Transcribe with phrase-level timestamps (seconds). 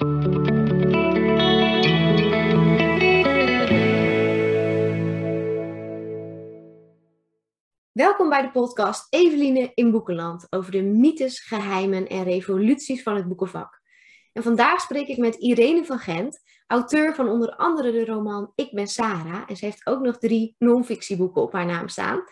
[0.00, 0.28] Welkom
[8.28, 13.80] bij de podcast Eveline in Boekenland over de mythes, geheimen en revoluties van het boekenvak.
[14.32, 18.72] En vandaag spreek ik met Irene van Gent, auteur van onder andere de roman Ik
[18.72, 19.42] ben Sarah.
[19.46, 22.22] En ze heeft ook nog drie non-fictieboeken op haar naam staan.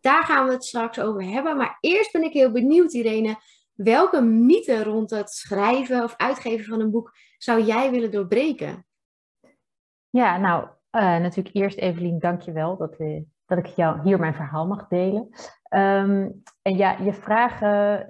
[0.00, 1.56] Daar gaan we het straks over hebben.
[1.56, 3.38] Maar eerst ben ik heel benieuwd, Irene.
[3.82, 8.86] Welke mythe rond het schrijven of uitgeven van een boek zou jij willen doorbreken?
[10.10, 10.70] Ja, nou, uh,
[11.18, 14.88] natuurlijk eerst Evelien, dank je wel dat, we, dat ik jou hier mijn verhaal mag
[14.88, 15.28] delen.
[15.74, 18.00] Um, en ja, je vraag uh,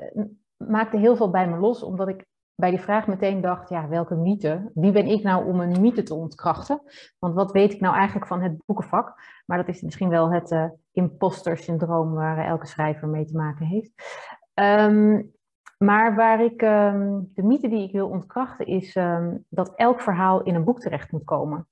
[0.56, 4.14] maakte heel veel bij me los, omdat ik bij die vraag meteen dacht, ja, welke
[4.14, 4.70] mythe?
[4.74, 6.82] Wie ben ik nou om een mythe te ontkrachten?
[7.18, 9.14] Want wat weet ik nou eigenlijk van het boekenvak?
[9.46, 13.66] Maar dat is misschien wel het uh, imposter syndroom waar elke schrijver mee te maken
[13.66, 13.92] heeft.
[14.54, 15.36] Um,
[15.78, 20.42] maar waar ik, um, de mythe die ik wil ontkrachten is um, dat elk verhaal
[20.42, 21.68] in een boek terecht moet komen.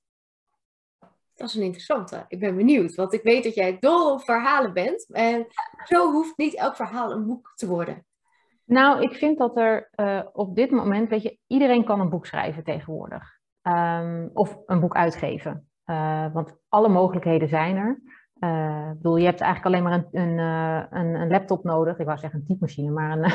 [1.35, 2.25] Dat is een interessante.
[2.29, 5.07] Ik ben benieuwd, want ik weet dat jij dol op verhalen bent.
[5.13, 5.47] En
[5.85, 8.05] zo hoeft niet elk verhaal een boek te worden.
[8.65, 12.27] Nou, ik vind dat er uh, op dit moment, weet je, iedereen kan een boek
[12.27, 13.39] schrijven tegenwoordig.
[13.63, 15.69] Um, of een boek uitgeven.
[15.87, 18.01] Uh, want alle mogelijkheden zijn er.
[18.39, 20.39] Uh, ik bedoel, je hebt eigenlijk alleen maar een, een,
[20.99, 21.99] een, een laptop nodig.
[21.99, 23.33] Ik wou zeggen een typemachine, maar een,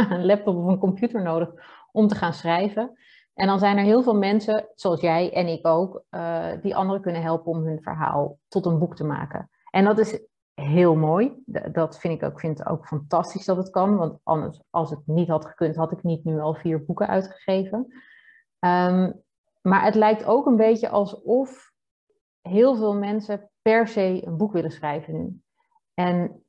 [0.10, 1.50] een laptop of een computer nodig
[1.92, 2.98] om te gaan schrijven.
[3.34, 7.02] En dan zijn er heel veel mensen, zoals jij en ik ook, uh, die anderen
[7.02, 9.50] kunnen helpen om hun verhaal tot een boek te maken.
[9.70, 10.20] En dat is
[10.54, 11.42] heel mooi.
[11.72, 13.96] Dat vind ik ook, vind ook fantastisch dat het kan.
[13.96, 17.78] Want anders, als het niet had gekund, had ik niet nu al vier boeken uitgegeven.
[18.58, 19.22] Um,
[19.60, 21.72] maar het lijkt ook een beetje alsof
[22.40, 25.40] heel veel mensen per se een boek willen schrijven nu.
[25.94, 26.44] En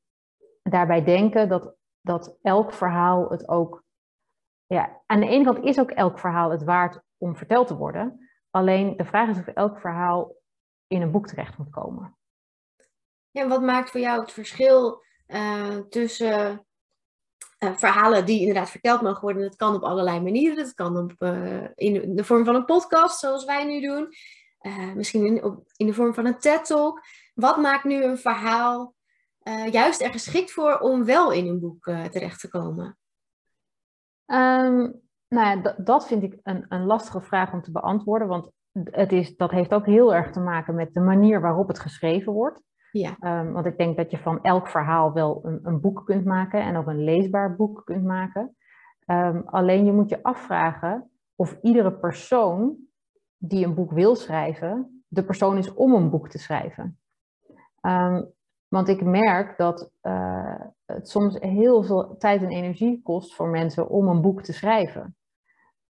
[0.64, 3.84] daarbij denken dat dat elk verhaal het ook.
[4.66, 8.30] Ja, aan de ene kant is ook elk verhaal het waard om verteld te worden.
[8.50, 10.36] Alleen de vraag is of elk verhaal
[10.88, 12.18] in een boek terecht moet komen.
[13.32, 16.66] Ja, wat maakt voor jou het verschil uh, tussen
[17.60, 19.42] uh, verhalen die inderdaad verteld mogen worden?
[19.42, 20.56] Dat kan op allerlei manieren.
[20.56, 24.14] Dat kan op, uh, in de vorm van een podcast, zoals wij nu doen.
[24.96, 27.02] misschien in, op, in de vorm van een TED-talk.
[27.34, 28.96] Wat maakt nu een verhaal
[29.44, 32.98] uh, juist er geschikt voor om wel in een boek uh, terecht te komen?
[34.26, 39.12] Um, nou ja, dat vind ik een, een lastige vraag om te beantwoorden, want het
[39.12, 42.62] is, dat heeft ook heel erg te maken met de manier waarop het geschreven wordt.
[42.92, 43.18] Ja.
[43.20, 46.62] Um, want ik denk dat je van elk verhaal wel een, een, boek kunt maken
[46.62, 48.56] en ook een leesbaar boek kunt maken.
[49.06, 52.78] Um, alleen je moet je afvragen of iedere persoon
[53.38, 57.00] die een boek wil schrijven, de persoon is om een boek te schrijven.
[57.82, 58.34] Um,
[58.72, 63.90] want ik merk dat uh, het soms heel veel tijd en energie kost voor mensen
[63.90, 65.16] om een boek te schrijven.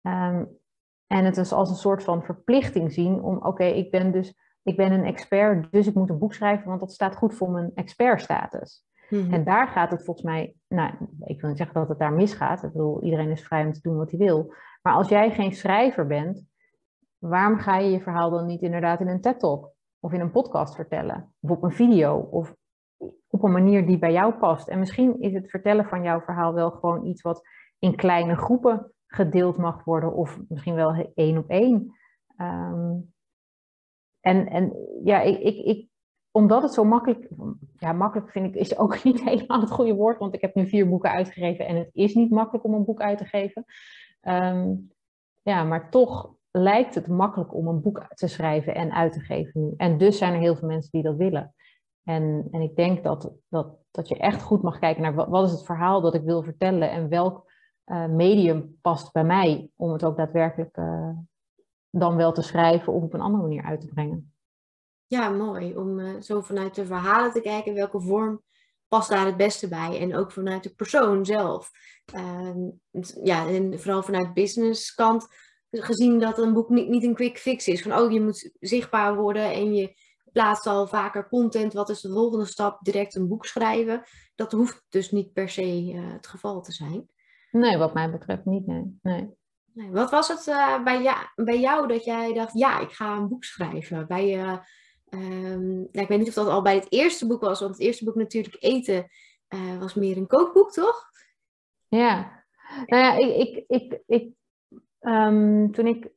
[0.01, 0.59] Um,
[1.07, 4.77] en het is als een soort van verplichting zien om, oké, ik ben dus ik
[4.77, 7.71] ben een expert, dus ik moet een boek schrijven, want dat staat goed voor mijn
[7.73, 8.83] expertstatus.
[9.09, 9.33] Mm-hmm.
[9.33, 10.93] En daar gaat het volgens mij, nou,
[11.23, 12.63] ik wil niet zeggen dat het daar misgaat.
[12.63, 14.53] Ik bedoel, iedereen is vrij om te doen wat hij wil.
[14.81, 16.45] Maar als jij geen schrijver bent,
[17.17, 20.75] waarom ga je je verhaal dan niet inderdaad in een TED-talk of in een podcast
[20.75, 21.33] vertellen?
[21.39, 22.17] Of op een video?
[22.17, 22.55] Of
[23.29, 24.67] op een manier die bij jou past.
[24.67, 27.41] En misschien is het vertellen van jouw verhaal wel gewoon iets wat
[27.79, 31.95] in kleine groepen gedeeld mag worden, of misschien wel één op één.
[32.37, 33.13] Um,
[34.19, 34.73] en, en
[35.03, 35.87] ja, ik, ik, ik,
[36.31, 37.27] omdat het zo makkelijk,
[37.77, 40.67] ja, makkelijk vind ik, is ook niet helemaal het goede woord, want ik heb nu
[40.67, 43.65] vier boeken uitgegeven en het is niet makkelijk om een boek uit te geven.
[44.21, 44.91] Um,
[45.41, 49.73] ja, maar toch lijkt het makkelijk om een boek te schrijven en uit te geven.
[49.77, 51.53] En dus zijn er heel veel mensen die dat willen.
[52.03, 55.51] En, en ik denk dat, dat, dat je echt goed mag kijken naar wat, is
[55.51, 57.51] het verhaal dat ik wil vertellen en welk
[57.85, 61.09] uh, medium past bij mij om het ook daadwerkelijk uh,
[61.89, 64.33] dan wel te schrijven of op een andere manier uit te brengen.
[65.07, 65.77] Ja, mooi.
[65.77, 68.41] Om uh, zo vanuit de verhalen te kijken welke vorm
[68.87, 69.99] past daar het beste bij.
[69.99, 71.71] En ook vanuit de persoon zelf.
[72.05, 72.69] Ehm,
[73.23, 75.27] ja, en vooral vanuit businesskant
[75.71, 77.81] gezien dat een boek niet, niet een quick fix is.
[77.81, 79.93] Van oh, je moet zichtbaar worden en je
[80.31, 81.73] plaatst al vaker content.
[81.73, 82.79] Wat is de volgende stap?
[82.81, 84.03] Direct een boek schrijven.
[84.35, 87.09] Dat hoeft dus niet per se uh, het geval te zijn.
[87.51, 88.99] Nee, wat mij betreft niet, nee.
[89.01, 89.29] nee.
[89.73, 93.15] nee wat was het uh, bij, ja, bij jou dat jij dacht, ja, ik ga
[93.15, 94.07] een boek schrijven?
[94.07, 94.57] Bij, uh,
[95.09, 97.81] um, nou, ik weet niet of dat al bij het eerste boek was, want het
[97.81, 99.07] eerste boek natuurlijk Eten
[99.79, 101.09] was meer een kookboek, toch?
[101.87, 102.43] Ja,
[102.85, 104.33] nou ja, ik, ik, ik, ik
[104.99, 106.11] um, toen ik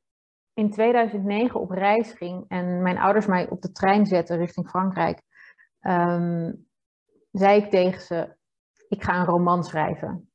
[0.55, 5.23] in 2009 op reis ging en mijn ouders mij op de trein zetten richting Frankrijk,
[5.81, 6.67] um,
[7.31, 8.37] zei ik tegen ze:
[8.89, 10.31] Ik ga een roman schrijven.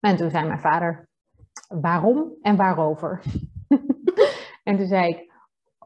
[0.00, 1.08] En toen zei mijn vader:
[1.68, 3.22] Waarom en waarover?
[4.68, 5.32] En toen zei ik,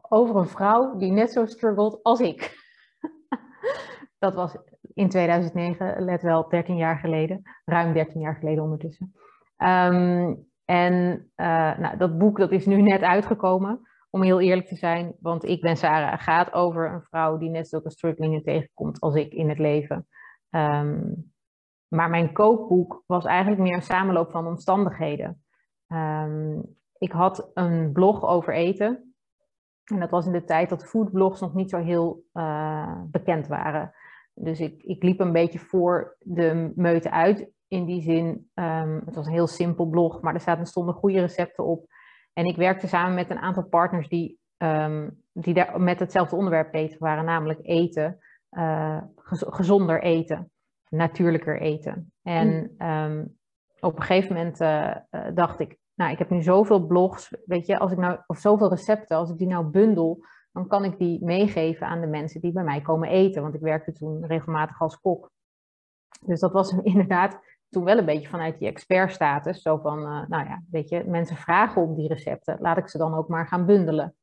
[0.09, 2.57] over een vrouw die net zo struggelt als ik.
[4.19, 4.57] dat was
[4.95, 7.43] in 2009, let wel, 13 jaar geleden.
[7.65, 9.13] Ruim 13 jaar geleden ondertussen.
[9.57, 10.93] Ehm, en
[11.37, 13.81] uh, nou, dat boek dat is nu net uitgekomen,
[14.11, 15.15] om heel eerlijk te zijn.
[15.21, 19.33] Want Ik ben Sarah gaat over een vrouw die net zulke strugglingen tegenkomt als ik
[19.33, 20.07] in het leven.
[20.51, 21.33] Um,
[21.89, 25.43] maar mijn kookboek was eigenlijk meer een samenloop van omstandigheden.
[25.89, 29.15] Um, ik had een blog over eten.
[29.85, 33.93] En dat was in de tijd dat foodblogs nog niet zo heel uh, bekend waren.
[34.35, 37.51] Dus ik, ik liep een beetje voor de meute uit.
[37.73, 41.21] In die zin, um, het was een heel simpel blog, maar er zaten, stonden goede
[41.21, 41.87] recepten op.
[42.33, 46.73] En ik werkte samen met een aantal partners die, um, die daar met hetzelfde onderwerp
[46.73, 48.19] bezig waren, namelijk eten,
[48.51, 50.51] uh, gezonder eten
[50.93, 52.13] natuurlijker eten.
[52.23, 53.39] En um,
[53.81, 54.97] op een gegeven moment uh,
[55.35, 58.69] dacht ik, nou, ik heb nu zoveel blogs, weet je, als ik nou, of zoveel
[58.69, 62.53] recepten, als ik die nou bundel, dan kan ik die meegeven aan de mensen die
[62.53, 63.43] bij mij komen eten.
[63.43, 65.31] Want ik werkte toen regelmatig als kok.
[66.21, 67.41] Dus dat was inderdaad
[67.73, 69.63] toen wel een beetje vanuit die expertstatus.
[69.63, 72.57] Zo van, uh, nou ja, weet je, mensen vragen om die recepten.
[72.61, 74.15] Laat ik ze dan ook maar gaan bundelen.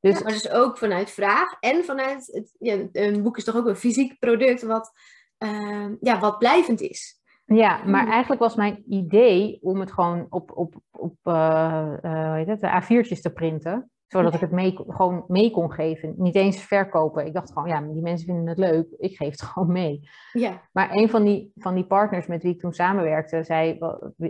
[0.00, 3.56] Dus, ja, maar dus ook vanuit vraag en vanuit, het, ja, een boek is toch
[3.56, 4.92] ook een fysiek product wat
[5.40, 7.20] Ehm, ja, wat blijvend is.
[7.44, 8.10] Ja, maar hmm.
[8.10, 13.20] eigenlijk was mijn idee om het gewoon op, op, op uh, uh, het, de A4'tjes
[13.20, 13.90] te printen.
[14.12, 16.14] Zodat ik het mee, gewoon mee kon geven.
[16.16, 17.26] Niet eens verkopen.
[17.26, 18.86] Ik dacht gewoon, ja, die mensen vinden het leuk.
[18.98, 20.08] Ik geef het gewoon mee.
[20.32, 20.60] Ja.
[20.72, 23.78] Maar een van die, van die partners met wie ik toen samenwerkte, zij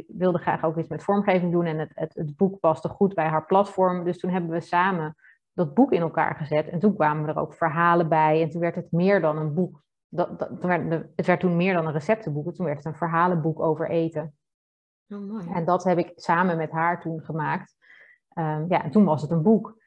[0.06, 1.64] wilde graag ook iets met vormgeving doen.
[1.64, 4.04] En het, het, het boek paste goed bij haar platform.
[4.04, 5.16] Dus toen hebben we samen
[5.52, 6.68] dat boek in elkaar gezet.
[6.68, 8.42] En toen kwamen er ook verhalen bij.
[8.42, 10.50] En toen werd het meer dan een boek dat, dat,
[11.16, 14.34] het werd toen meer dan een receptenboek, toen werd het een verhalenboek over eten.
[15.08, 15.46] Oh, mooi.
[15.52, 17.76] En dat heb ik samen met haar toen gemaakt.
[18.40, 19.78] Um, ja, en toen was het een boek.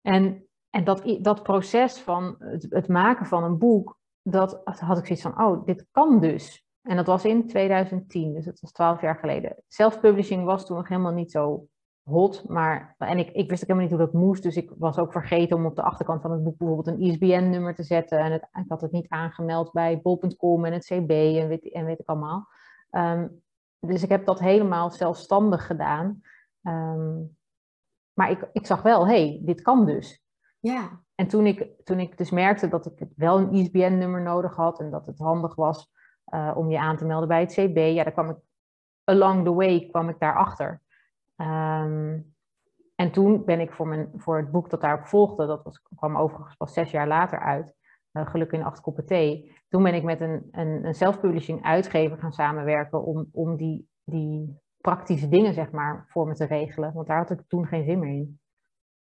[0.00, 5.06] En, en dat, dat proces van het, het, maken van een boek, dat had ik
[5.06, 6.66] zoiets van, oh, dit kan dus.
[6.82, 9.56] En dat was in 2010, dus dat was twaalf jaar geleden.
[9.68, 11.66] Self-publishing was toen nog helemaal niet zo
[12.02, 12.48] hot.
[12.48, 14.42] Maar, en ik, ik wist ook helemaal niet hoe dat moest.
[14.42, 17.74] Dus ik was ook vergeten om op de achterkant van het boek bijvoorbeeld een ISBN-nummer
[17.74, 18.18] te zetten.
[18.18, 21.84] En het, ik had het niet aangemeld bij bol.com en het CB en weet, en
[21.84, 22.48] weet ik allemaal.
[22.90, 23.42] Um,
[23.80, 26.20] dus ik heb dat helemaal zelfstandig gedaan.
[26.62, 27.36] Um,
[28.14, 30.24] maar ik, ik zag wel, hé, hey, dit kan dus.
[30.60, 31.02] Ja.
[31.14, 34.90] En toen ik, toen ik dus merkte dat ik wel een ISBN-nummer nodig had en
[34.90, 35.92] dat het handig was
[36.34, 38.36] uh, om je aan te melden bij het CB, ja, daar kwam ik
[39.04, 40.82] along the way kwam ik daarachter.
[41.36, 42.34] Um,
[42.94, 46.16] en toen ben ik voor, mijn, voor het boek dat daarop volgde, dat was, kwam
[46.16, 47.74] overigens pas zes jaar later uit,
[48.12, 49.52] uh, Geluk in acht koppen thee.
[49.68, 54.60] Toen ben ik met een, een, een self-publishing uitgever gaan samenwerken om, om die, die
[54.84, 56.92] praktische dingen, zeg maar, voor me te regelen.
[56.92, 58.40] Want daar had ik toen geen zin meer in.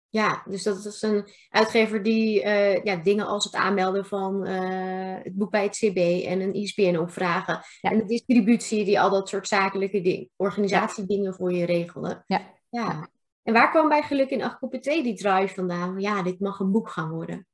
[0.09, 5.15] Ja, dus dat is een uitgever die uh, ja, dingen als het aanmelden van uh,
[5.23, 7.59] het boek bij het CB en een ISBN opvragen.
[7.81, 7.89] Ja.
[7.89, 11.37] En de distributie die al dat soort zakelijke dingen, organisatiedingen ja.
[11.37, 12.23] voor je regelen.
[12.27, 12.41] Ja.
[12.69, 13.09] ja.
[13.43, 15.99] En waar kwam bij Geluk in 8 koppen thee die drive vandaan?
[15.99, 17.47] Ja, dit mag een boek gaan worden.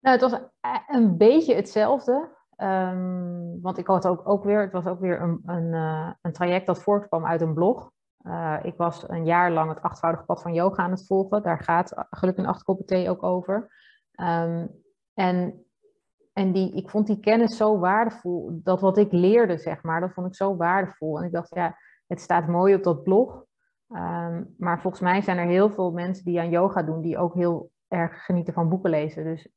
[0.00, 0.40] Nou, het was
[0.86, 2.36] een beetje hetzelfde.
[2.56, 6.32] Um, want ik had ook, ook weer, het was ook weer een, een, uh, een
[6.32, 7.90] traject dat voortkwam uit een blog.
[8.22, 11.42] Uh, ik was een jaar lang het achtvoudige pad van yoga aan het volgen.
[11.42, 13.72] Daar gaat geluk in acht koppen thee ook over.
[14.20, 14.70] Um,
[15.14, 15.64] en
[16.32, 18.60] en die, ik vond die kennis zo waardevol.
[18.62, 21.18] Dat wat ik leerde, zeg maar, dat vond ik zo waardevol.
[21.18, 21.76] En ik dacht, ja,
[22.06, 23.44] het staat mooi op dat blog.
[23.88, 27.34] Um, maar volgens mij zijn er heel veel mensen die aan yoga doen, die ook
[27.34, 29.24] heel erg genieten van boeken lezen.
[29.24, 29.48] Dus,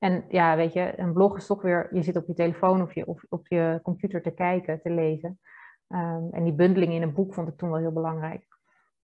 [0.00, 2.94] en ja, weet je, een blog is toch weer, je zit op je telefoon of
[2.94, 5.40] je, of op je computer te kijken, te lezen.
[5.88, 8.46] Um, en die bundeling in een boek vond ik toen wel heel belangrijk.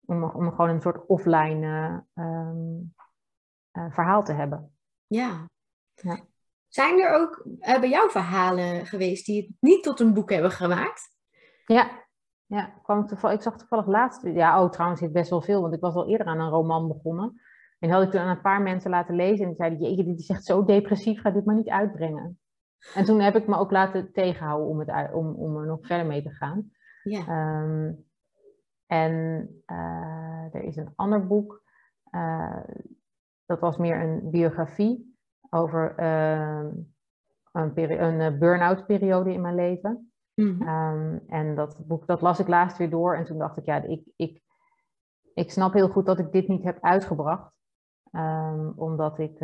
[0.04, 1.66] Om, om gewoon een soort offline
[2.14, 2.94] uh, um,
[3.72, 4.76] uh, verhaal te hebben.
[5.06, 5.48] Ja.
[5.94, 6.18] ja.
[6.68, 10.50] Zijn er ook uh, bij jou verhalen geweest die het niet tot een boek hebben
[10.50, 11.16] gemaakt?
[11.66, 11.90] Ja,
[12.46, 14.22] ja kwam ik, toevallig, ik zag toevallig laatst.
[14.22, 16.88] Ja, oh, trouwens, zit best wel veel, want ik was al eerder aan een roman
[16.88, 17.40] begonnen.
[17.84, 20.18] En had ik toen aan een paar mensen laten lezen en die zeiden: Jeetje, dit
[20.18, 22.38] is echt zo depressief, ga dit maar niet uitbrengen.
[22.94, 26.06] En toen heb ik me ook laten tegenhouden om, het, om, om er nog verder
[26.06, 26.70] mee te gaan.
[27.02, 27.60] Ja.
[27.62, 28.04] Um,
[28.86, 29.12] en
[29.66, 31.62] uh, er is een ander boek,
[32.10, 32.62] uh,
[33.46, 35.16] dat was meer een biografie
[35.50, 36.70] over uh,
[37.52, 40.12] een, een eh, burn-out periode in mijn leven.
[40.34, 40.68] Mm -hmm.
[40.68, 43.82] um, en dat boek, dat las ik laatst weer door en toen dacht ik, ja,
[43.82, 44.42] ik, ik,
[45.34, 47.52] ik snap heel goed dat ik dit niet heb uitgebracht.
[48.16, 49.38] Um, omdat ik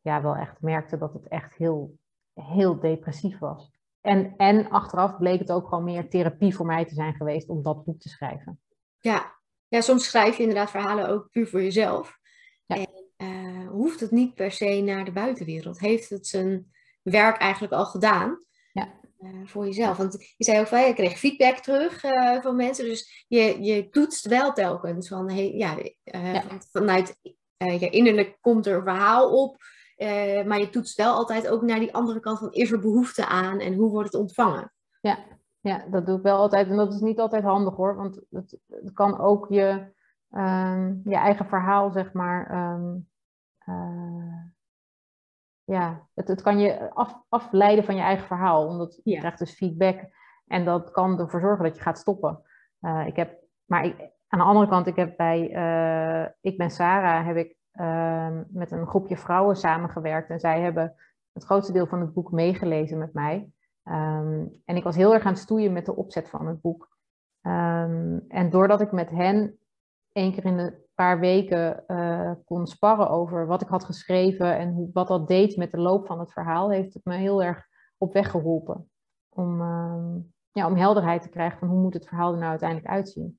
[0.00, 1.98] ja, wel echt merkte dat het echt heel,
[2.34, 3.70] heel depressief was.
[4.00, 7.62] En, en achteraf bleek het ook gewoon meer therapie voor mij te zijn geweest om
[7.62, 8.60] dat boek te schrijven.
[8.98, 9.36] Ja,
[9.68, 12.18] Ja, soms schrijf je inderdaad verhalen ook puur voor jezelf.
[12.66, 12.76] Ja.
[12.76, 15.78] En hoeft het niet per se naar de buitenwereld.
[15.78, 18.46] Heeft het zijn werk eigenlijk al gedaan?
[18.72, 18.96] Ja.
[19.44, 19.96] voor jezelf.
[19.96, 22.00] Want je zei ook van, je kreeg feedback terug
[22.42, 22.84] van mensen.
[22.84, 26.44] Dus je, je toetst wel telkens van, hey, ja, ja.
[26.70, 27.18] vanuit
[27.58, 29.56] je innerlijk komt er een verhaal op.
[29.96, 33.26] Uh, maar je toetst wel altijd ook naar die andere kant van is er behoefte
[33.26, 34.72] aan en hoe wordt het ontvangen?
[35.00, 35.18] Ja,
[35.60, 36.68] ja dat doe ik wel altijd.
[36.68, 39.92] En dat is niet altijd handig hoor, want het, het kan ook je,
[40.30, 42.72] um, je eigen verhaal, zeg maar.
[42.74, 43.08] Um,
[43.66, 44.42] uh,
[45.64, 49.54] ja, het, het kan je af, afleiden van je eigen verhaal, omdat je krijgt dus
[49.54, 50.00] feedback
[50.46, 52.42] en dat kan ervoor zorgen dat je gaat stoppen.
[52.80, 55.40] Uh, ik heb, maar ik, aan de andere kant, ik heb bij
[56.40, 60.30] Ik ben Sarah, heb ik Ehm, met een groepje vrouwen samengewerkt.
[60.30, 60.94] En zij hebben
[61.32, 63.50] het grootste deel van het boek meegelezen met mij.
[63.82, 66.96] Ehm, en ik was heel erg aan het stoeien met de opzet van het boek.
[67.40, 69.58] Ehm, en doordat ik met hen
[70.12, 74.72] één keer in een paar weken uh, kon sparren over wat ik had geschreven en
[74.72, 77.66] hoe, wat dat deed met de loop van het verhaal, heeft het me heel erg
[77.98, 78.90] op weg geholpen.
[79.28, 79.58] Om,
[80.50, 83.38] ja, om helderheid te krijgen van hoe moet het verhaal er nou uiteindelijk uitzien.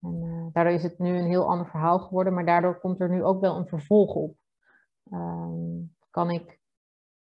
[0.00, 3.10] En uh, daardoor is het nu een heel ander verhaal geworden, maar daardoor komt er
[3.10, 4.36] nu ook wel een vervolg op.
[5.12, 5.48] Uh,
[6.10, 6.58] kan ik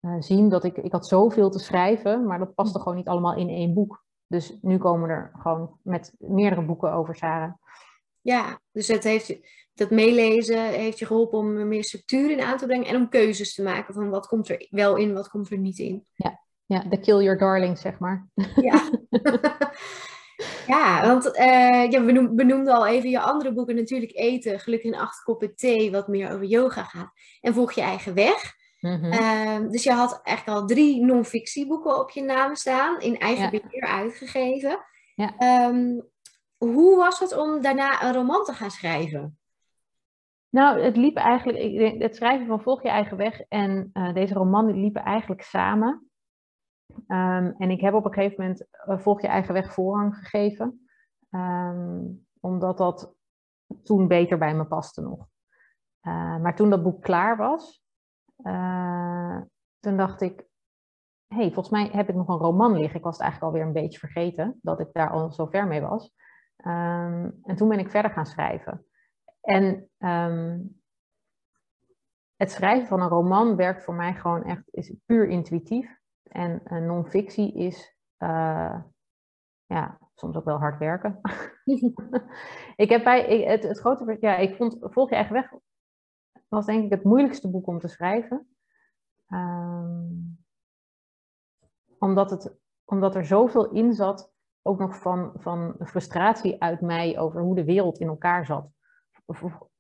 [0.01, 3.35] uh, zien dat ik, ik had zoveel te schrijven, maar dat paste gewoon niet allemaal
[3.35, 4.03] in één boek.
[4.27, 7.53] Dus nu komen er gewoon met meerdere boeken over Sarah.
[8.21, 9.37] Ja, dus het heeft,
[9.73, 13.09] dat meelezen heeft je geholpen om er meer structuur in aan te brengen en om
[13.09, 16.05] keuzes te maken van wat komt er wel in, wat komt er niet in.
[16.13, 18.27] Ja, ja de kill your darling, zeg maar.
[18.55, 18.89] Ja.
[20.67, 24.99] Ja, want uh, ja, we benoemden al even je andere boeken, natuurlijk Eten, Gelukkig in
[24.99, 27.11] acht koppen thee, wat meer over yoga gaat.
[27.41, 28.57] En Volg je eigen weg.
[28.79, 33.87] Mm dus je had eigenlijk al drie non-fictieboeken op je naam staan, in eigen beheer
[33.87, 34.79] uitgegeven.
[35.15, 35.67] Ja.
[35.69, 36.07] Um,
[36.57, 39.37] hoe was het om daarna een roman te gaan schrijven?
[40.49, 44.79] Nou, het liep eigenlijk, het schrijven van Volg je eigen weg en uh, deze roman
[44.79, 46.08] liepen eigenlijk samen.
[46.95, 50.87] Um, en ik heb op een gegeven moment uh, Volg je eigen weg voorrang gegeven.
[51.29, 53.13] Um, omdat dat
[53.83, 55.27] toen beter bij me paste nog.
[56.03, 57.83] Uh, maar toen dat boek klaar was,
[58.37, 59.41] uh,
[59.79, 60.47] toen dacht ik,
[61.27, 62.97] hey, volgens mij heb ik nog een roman liggen.
[62.97, 65.81] Ik was het eigenlijk alweer een beetje vergeten dat ik daar al zo ver mee
[65.81, 66.13] was.
[66.65, 68.85] Um, en toen ben ik verder gaan schrijven.
[69.41, 69.89] En
[72.35, 75.98] het schrijven van een roman werkt voor mij gewoon echt, is puur intuïtief.
[76.29, 78.81] En uh, non-fictie is uh,
[79.65, 81.19] ja, soms ook wel hard werken.
[82.83, 85.51] ik heb bij het, het grote, ja, ik vond Volg je eigen weg
[86.49, 88.47] was denk ik het moeilijkste boek om te schrijven.
[89.27, 90.43] Um,
[91.99, 97.41] omdat, het, omdat er zoveel in zat, ook nog van, van frustratie uit mij over
[97.41, 98.69] hoe de wereld in elkaar zat.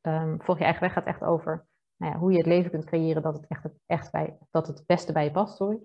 [0.01, 2.85] Um, Volg je eigen weg gaat echt over nou ja, hoe je het leven kunt
[2.85, 5.55] creëren dat het echt, echt bij, dat het beste bij je past.
[5.55, 5.79] Sorry.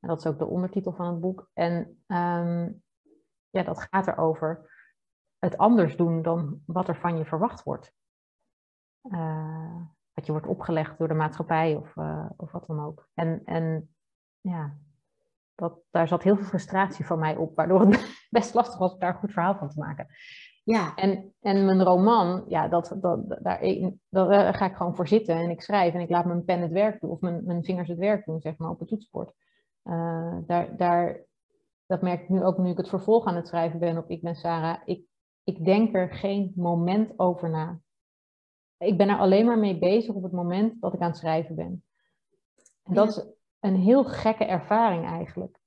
[0.00, 1.50] En dat is ook de ondertitel van het boek.
[1.52, 1.76] En
[2.06, 2.82] um,
[3.50, 4.74] ja, dat gaat erover
[5.38, 7.92] het anders doen dan wat er van je verwacht wordt.
[9.02, 9.80] Uh,
[10.12, 13.08] wat je wordt opgelegd door de maatschappij of, uh, of wat dan ook.
[13.14, 13.94] En, en
[14.40, 14.76] ja,
[15.54, 18.98] dat, daar zat heel veel frustratie van mij op, waardoor het best lastig was om
[18.98, 20.06] daar een goed verhaal van te maken.
[20.64, 20.94] Ja.
[20.94, 23.60] En, en mijn roman, ja, dat, dat, daar,
[24.10, 26.72] daar ga ik gewoon voor zitten en ik schrijf en ik laat mijn pen het
[26.72, 29.32] werk doen, of mijn, mijn vingers het werk doen, zeg maar, op het toetsenbord.
[29.86, 31.24] Uh, daar, daar,
[31.86, 34.22] dat merk ik nu ook nu ik het vervolg aan het schrijven ben op Ik
[34.22, 34.80] ben Sarah.
[34.84, 35.04] Ik,
[35.44, 37.80] ik denk er geen moment over na.
[38.78, 41.54] Ik ben er alleen maar mee bezig op het moment dat ik aan het schrijven
[41.54, 41.84] ben.
[42.82, 43.26] En dat is
[43.60, 45.58] een heel gekke ervaring eigenlijk.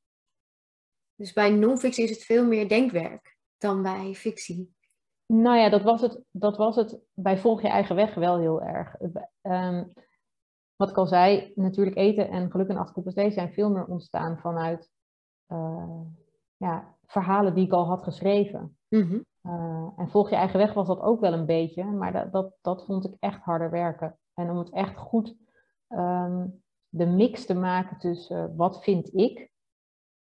[1.15, 4.75] Dus bij non-fictie is het veel meer denkwerk dan bij fictie?
[5.25, 8.61] Nou ja, dat was het, dat was het bij Volg je eigen weg wel heel
[8.61, 8.95] erg.
[9.41, 9.93] Um,
[10.79, 14.37] wat ik al zei, natuurlijk eten en geluk en acht thee zijn veel meer ontstaan
[14.37, 14.91] vanuit
[15.47, 16.01] uh,
[16.57, 18.77] ja, verhalen die ik al had geschreven.
[18.87, 19.27] Mm
[19.95, 22.85] en volg je eigen weg was dat ook wel een beetje, maar dat, dat, dat
[22.85, 24.19] vond ik echt harder werken.
[24.33, 25.35] En om het echt goed
[25.87, 29.51] um, de mix te maken tussen wat vind ik,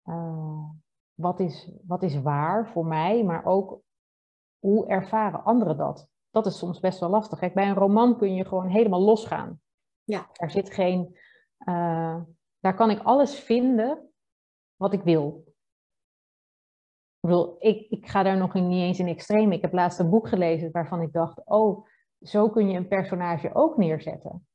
[0.06, 0.70] uh,
[1.14, 3.82] wat, is, wat is waar voor mij, maar ook
[4.60, 6.08] hoe ervaren anderen dat.
[6.30, 7.40] Dat is soms best wel lastig.
[7.40, 9.60] Kijk, bij een roman kun je gewoon helemaal losgaan.
[10.06, 10.30] Ja.
[10.34, 11.18] Daar zit geen,
[11.60, 12.22] uh,
[12.60, 14.10] daar kan ik alles vinden
[14.76, 15.44] wat ik wil.
[17.20, 19.52] Ik bedoel, ik, ik ga daar nog niet eens in extreem.
[19.52, 21.88] Ik heb laatst een boek gelezen waarvan ik dacht, oh,
[22.22, 24.48] zo kun je een personage ook neerzetten.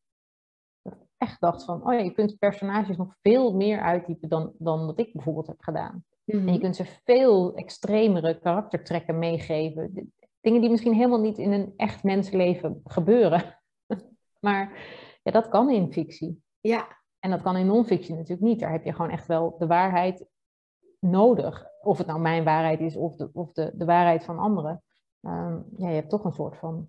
[0.82, 4.52] Dat ik echt dacht van, oh ja, je kunt personages nog veel meer uittypen dan,
[4.58, 6.04] dan wat ik bijvoorbeeld heb gedaan.
[6.24, 6.60] En je mhm.
[6.60, 10.12] kunt ze veel extremere karaktertrekken meegeven.
[10.40, 13.58] dingen die misschien helemaal niet in een echt mensenleven gebeuren.
[14.46, 14.78] maar
[15.30, 16.42] ja, dat kan in fictie.
[16.60, 16.98] Ja.
[17.18, 18.60] En dat kan in non-fictie natuurlijk niet.
[18.60, 20.26] Daar heb je gewoon echt wel de waarheid
[21.00, 21.66] nodig.
[21.82, 24.82] Of het nou mijn waarheid is of de, of de, de waarheid van anderen.
[25.20, 26.88] Um, ja, je hebt toch een soort van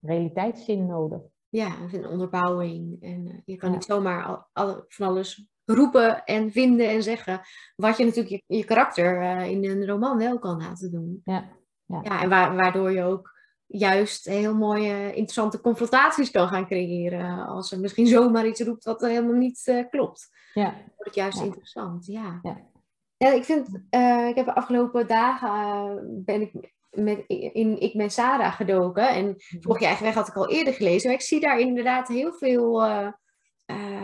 [0.00, 1.20] realiteitszin nodig.
[1.48, 3.02] Ja, een onderbouwing.
[3.02, 7.40] En uh, je kan niet zomaar al, al, van alles roepen en vinden en zeggen.
[7.76, 11.20] Wat je natuurlijk je, je karakter uh, in een roman wel kan laten doen.
[11.24, 11.50] Ja,
[11.84, 12.00] ja.
[12.02, 13.30] ja en wa waardoor je ook
[13.72, 17.46] juist heel mooie, interessante confrontaties kan gaan creëren.
[17.46, 20.28] Als er misschien zomaar iets roept wat helemaal niet uh, klopt.
[20.54, 20.64] Ja.
[20.64, 22.40] Dan wordt het juist interessant, ja.
[22.42, 22.70] ja.
[23.16, 27.96] Ja, ik vind, uh, ik heb de afgelopen dagen uh, ben ik met, in Ik
[27.96, 29.08] ben Sarah gedoken.
[29.08, 29.62] En mhm.
[29.62, 31.08] Volg je eigen weg had ik al eerder gelezen.
[31.08, 32.84] Maar ik zie daar inderdaad heel veel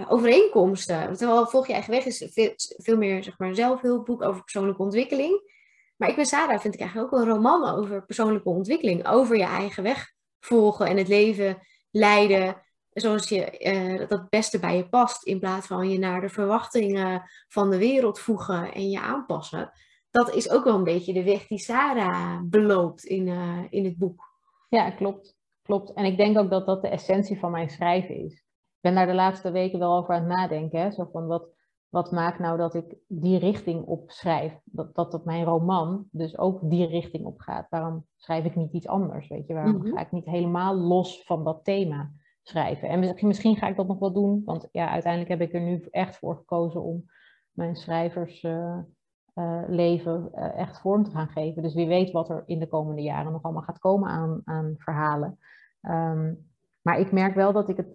[0.08, 1.16] overeenkomsten.
[1.16, 4.82] Terwijl Volg je eigen weg is veel, veel meer zeg maar, een zelfhulpboek over persoonlijke
[4.82, 5.57] ontwikkeling.
[5.98, 9.06] Maar Ik ben Sarah vind ik eigenlijk ook een roman over persoonlijke ontwikkeling.
[9.06, 11.58] Over je eigen weg volgen en het leven
[11.90, 12.62] leiden
[13.00, 15.24] zoals je, uh, dat het beste bij je past.
[15.24, 19.72] In plaats van je naar de verwachtingen van de wereld voegen en je aanpassen.
[20.10, 23.96] Dat is ook wel een beetje de weg die Sarah beloopt in, uh, in het
[23.96, 24.22] boek.
[24.68, 25.36] Ja, klopt.
[25.62, 25.92] klopt.
[25.92, 28.32] En ik denk ook dat dat de essentie van mijn schrijven is.
[28.32, 30.80] Ik ben daar de laatste weken wel over aan het nadenken.
[30.80, 30.90] Hè?
[30.90, 31.48] Zo van wat,
[31.88, 34.60] wat maakt nou dat ik die richting op schrijf?
[34.64, 37.66] Dat, dat, dat mijn roman dus ook die richting op gaat.
[37.68, 39.28] Waarom schrijf ik niet iets anders?
[39.28, 39.54] Weet je?
[39.54, 39.92] Waarom mm -hmm.
[39.92, 42.10] ga ik niet helemaal los van dat thema?
[42.48, 42.88] schrijven.
[42.88, 45.86] En misschien ga ik dat nog wel doen, want ja, uiteindelijk heb ik er nu
[45.90, 47.04] echt voor gekozen om
[47.50, 48.90] mijn schrijversleven
[49.34, 51.62] uh, uh, echt vorm te gaan geven.
[51.62, 54.74] Dus wie weet wat er in de komende jaren nog allemaal gaat komen aan, aan
[54.78, 55.38] verhalen.
[55.82, 56.50] Um,
[56.82, 57.94] maar ik merk wel dat ik het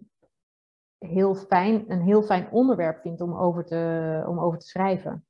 [1.05, 5.25] heel fijn, een heel fijn onderwerp vind om over te, om over te schrijven.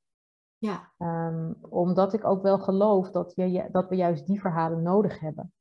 [0.58, 0.92] Ja.
[0.98, 5.52] Um, omdat ik ook wel geloof dat, je, dat we juist die verhalen nodig hebben.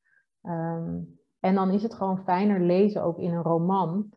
[0.41, 4.11] Um, en dan is het gewoon fijner lezen ook in een roman.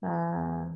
[0.00, 0.72] Uh,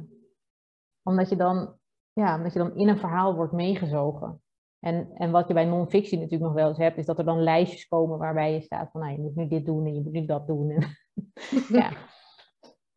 [1.03, 1.75] omdat, je dan,
[2.13, 4.43] ja, omdat je dan in een verhaal wordt meegezogen.
[4.79, 7.43] En, en wat je bij non-fictie natuurlijk nog wel eens hebt, is dat er dan
[7.43, 10.13] lijstjes komen waarbij je staat van, nou, je moet nu dit doen en je moet
[10.13, 10.71] nu dat doen.
[10.71, 10.87] En,
[11.81, 11.91] ja.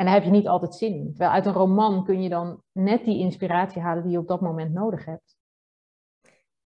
[0.02, 1.10] En daar heb je niet altijd zin in.
[1.10, 4.42] Terwijl uit een roman kun je dan net die inspiratie halen die je op dat
[4.42, 5.38] moment nodig hebt.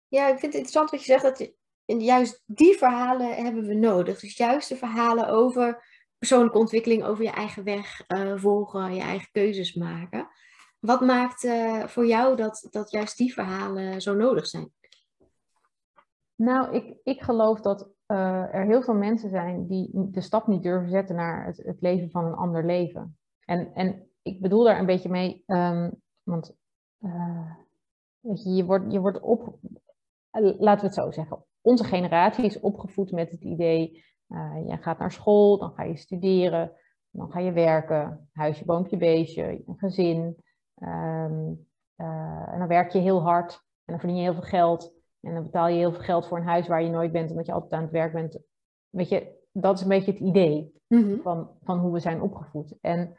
[0.08, 1.56] Ja, ik vind het interessant wat je zegt, dat je,
[1.98, 4.20] juist die verhalen hebben we nodig.
[4.20, 5.84] Dus juist de verhalen over
[6.17, 10.28] persoonlijke ontwikkeling over je eigen weg uh, volgen, je eigen keuzes maken.
[10.80, 14.72] Wat maakt uh, voor jou dat, dat juist die verhalen zo nodig zijn?
[16.36, 20.63] Nou, ik, ik geloof dat uh, er heel veel mensen zijn die de stap niet
[20.63, 23.15] durven zetten naar het, het leven van een ander leven.
[23.52, 26.56] En, en ik bedoel daar een beetje mee, um, want
[28.20, 29.58] weet je, je, wordt, je wordt op,
[30.32, 35.00] laten we het zo zeggen, onze generatie is opgevoed met het idee uh, je gaat
[35.00, 36.72] naar school, dan ga je studeren,
[37.10, 40.36] dan ga je werken, huisje, boompje, beestje, een gezin.
[40.84, 44.94] Um, uh, en dan werk je heel hard en dan verdien je heel veel geld.
[45.20, 47.46] En dan betaal je heel veel geld voor een huis waar je nooit bent, omdat
[47.46, 48.40] je altijd aan het werk bent.
[48.90, 51.22] Weet je, dat is een beetje het idee mm -hmm.
[51.22, 52.78] van, van hoe we zijn opgevoed.
[52.82, 53.16] En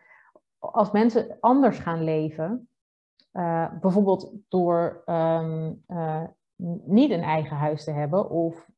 [0.62, 2.68] als mensen anders gaan leven,
[3.32, 5.84] uh, bijvoorbeeld door um,
[6.84, 8.70] niet een eigen huis te hebben of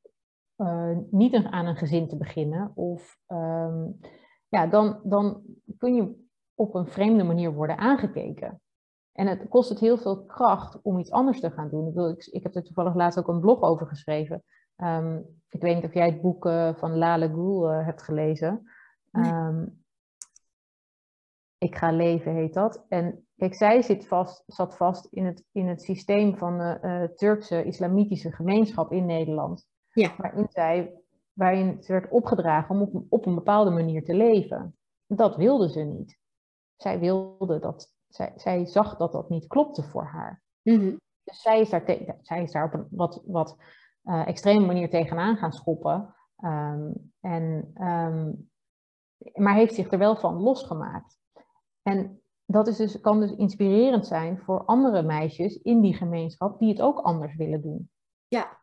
[0.57, 2.73] uh, niet aan een gezin te beginnen.
[2.75, 4.01] Of um,
[4.49, 5.42] ja, dan, dan
[5.79, 8.61] kun je op een vreemde manier worden aangekeken.
[9.12, 11.88] En het kost het heel veel kracht om iets anders te gaan doen.
[11.88, 14.42] Ik, wil, ik, ik heb er toevallig laatst ook een blog over geschreven.
[14.77, 18.62] Um, ik weet niet of jij het boek van Lale Goul uh, hebt gelezen.
[19.11, 19.33] Nee.
[19.33, 19.84] Um,
[21.64, 22.85] ik ga leven heet dat.
[22.88, 27.64] En kijk, zij zit vast, zat vast in het, in het systeem van de Turkse
[27.64, 29.66] islamitische gemeenschap in Nederland.
[29.90, 30.14] Ja.
[30.16, 34.77] Waarin, zij, waarin ze werd opgedragen om op een, op een bepaalde manier te leven.
[35.07, 36.18] Dat wilde ze niet.
[36.77, 40.42] Zij wilde dat, zij, zij zag dat dat niet klopte voor haar.
[40.62, 41.00] Mm -hmm.
[41.24, 43.57] Dus zij is, daar te, zij is daar op een wat, wat
[44.05, 46.14] uh, extreme manier tegenaan gaan schoppen.
[46.44, 48.50] Um, en, um,
[49.33, 51.18] maar heeft zich er wel van losgemaakt.
[51.85, 56.68] En dat is dus, kan dus inspirerend zijn voor andere meisjes in die gemeenschap die
[56.68, 57.90] het ook anders willen doen.
[58.29, 58.62] Ja,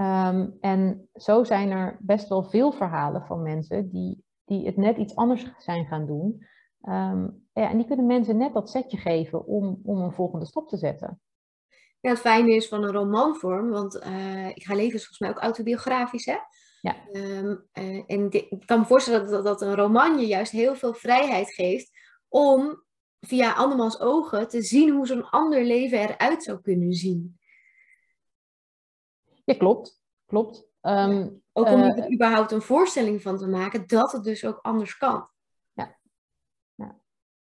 [0.00, 4.96] Um, en zo zijn er best wel veel verhalen van mensen die, die het net
[4.96, 6.46] iets anders zijn gaan doen.
[6.82, 10.68] Um, ja, en die kunnen mensen net dat setje geven om, om een volgende stap
[10.68, 11.20] te zetten.
[12.00, 15.30] Ja, het fijne is van een romanvorm, want uh, Ik ga leven is volgens mij
[15.30, 16.36] ook autobiografisch, hè?
[16.80, 16.94] Ja.
[17.12, 20.94] Um, uh, en ik kan me voorstellen dat, dat een roman je juist heel veel
[20.94, 21.97] vrijheid geeft
[22.28, 22.84] om
[23.20, 27.38] via andermans ogen te zien hoe zo'n ander leven eruit zou kunnen zien.
[29.44, 30.00] Ja, klopt.
[30.26, 30.68] Klopt.
[30.80, 34.58] Ehm, ook om uh, er überhaupt een voorstelling van te maken dat het dus ook
[34.62, 35.28] anders kan.
[35.72, 35.98] Ja.
[36.74, 37.00] Ja.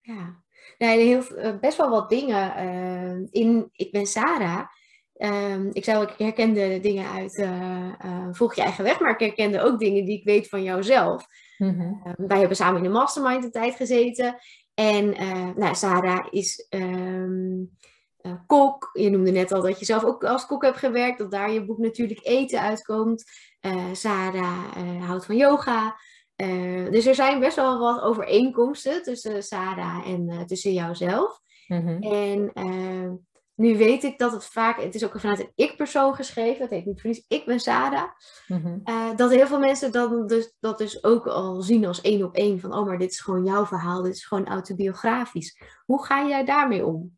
[0.01, 0.43] ja.
[0.77, 2.65] Nee, heel, eh, best wel wat dingen.
[2.65, 4.67] Uh, in Ik ben Sarah.
[5.15, 9.61] Um, ik zou, ik herkende dingen uit uh, Volg je eigen weg, maar ik herkende
[9.61, 11.25] ook dingen die ik weet van jouzelf.
[11.59, 14.35] Mm wij hebben samen in de mastermind een tijd gezeten.
[14.73, 15.09] En
[15.55, 17.77] nou, Sarah is um,
[18.45, 18.89] kok.
[18.93, 21.17] Je noemde net al dat je zelf ook als kok hebt gewerkt.
[21.17, 23.23] Dat daar je boek natuurlijk eten uitkomt.
[23.93, 25.95] Sarah houdt van yoga.
[26.41, 31.39] Uh, dus er zijn best wel wat overeenkomsten tussen Sarah en uh, tussen jouzelf.
[31.67, 33.11] Mm En uh,
[33.59, 36.85] nu weet ik dat het vaak, het is ook vanuit een ik-persoon geschreven, dat heet
[36.85, 38.09] niet voor ik ben Sarah.
[38.47, 38.83] Mm
[39.15, 42.59] dat heel veel mensen dan dus, dat dus ook al zien als één op één,
[42.59, 45.61] van oh maar dit is gewoon jouw verhaal, dit is gewoon autobiografisch.
[45.85, 47.17] Hoe ga jij daarmee om?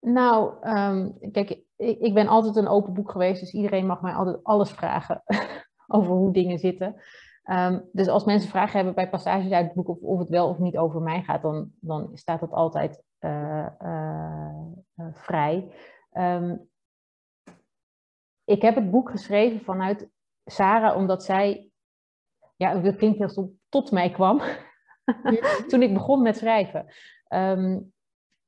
[0.00, 4.12] Nou, um, kijk, ik, ik ben altijd een open boek geweest, dus iedereen mag mij
[4.12, 5.22] altijd alles vragen
[5.86, 7.02] over hoe dingen zitten.
[7.50, 10.48] Um, dus als mensen vragen hebben bij passages uit het boek of, of het wel
[10.48, 14.64] of niet over mij gaat, dan, dan staat dat altijd uh, uh,
[14.96, 15.74] uh, vrij.
[16.12, 16.68] Um,
[18.44, 20.08] ik heb het boek geschreven vanuit
[20.44, 21.70] Sarah, omdat zij,
[22.56, 24.40] ja, dat klinkt heel stom, tot mij kwam
[25.68, 26.94] toen ik begon met schrijven.
[27.28, 27.92] Um,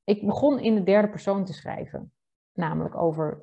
[0.03, 2.13] ik begon in de derde persoon te schrijven,
[2.53, 3.41] namelijk over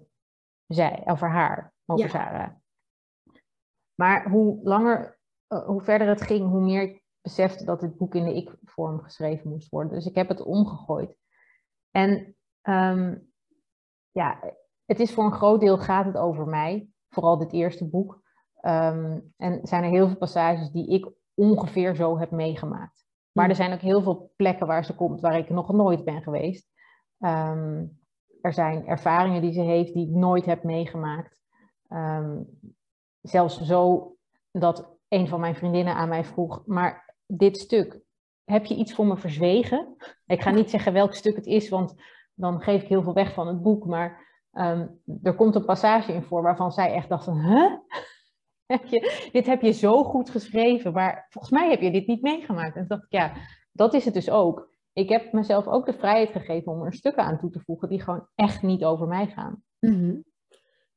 [0.66, 2.10] zij, over haar, over ja.
[2.10, 2.50] Sarah.
[3.94, 5.19] Maar hoe langer
[5.50, 9.00] eh, hoe verder het ging, hoe meer ik besefte dat het boek in de ik-vorm
[9.00, 9.92] geschreven moest worden.
[9.92, 11.16] Dus ik heb het omgegooid.
[11.90, 13.32] En um,
[14.10, 18.22] ja, het is voor een groot deel gaat het over mij, vooral dit eerste boek.
[18.62, 23.06] Um, en zijn er heel veel passages die ik ongeveer zo heb meegemaakt.
[23.32, 26.22] Maar er zijn ook heel veel plekken waar ze komt waar ik nog nooit ben
[26.22, 26.68] geweest.
[27.18, 27.98] Um,
[28.40, 31.40] er zijn ervaringen die ze heeft die ik nooit heb meegemaakt.
[33.20, 34.14] zelfs zo
[34.50, 38.00] dat een van mijn vriendinnen aan mij vroeg, maar dit stuk,
[38.44, 39.96] heb je iets voor me verzwegen?
[40.26, 41.94] Ik ga niet zeggen welk stuk het is, want
[42.34, 46.12] dan geef ik heel veel weg van het boek, maar um, er komt een passage
[46.12, 47.72] in voor waarvan zij echt dacht van, huh?
[48.66, 52.22] Heb je, dit heb je zo goed geschreven, maar volgens mij heb je dit niet
[52.22, 52.76] meegemaakt.
[52.76, 53.32] En toen dacht ik, ja,
[53.72, 54.70] dat is het dus ook.
[54.92, 58.00] Ik heb mezelf ook de vrijheid gegeven om er stukken aan toe te voegen die
[58.00, 59.62] gewoon echt niet over mij gaan.
[59.78, 60.24] Mm -hmm.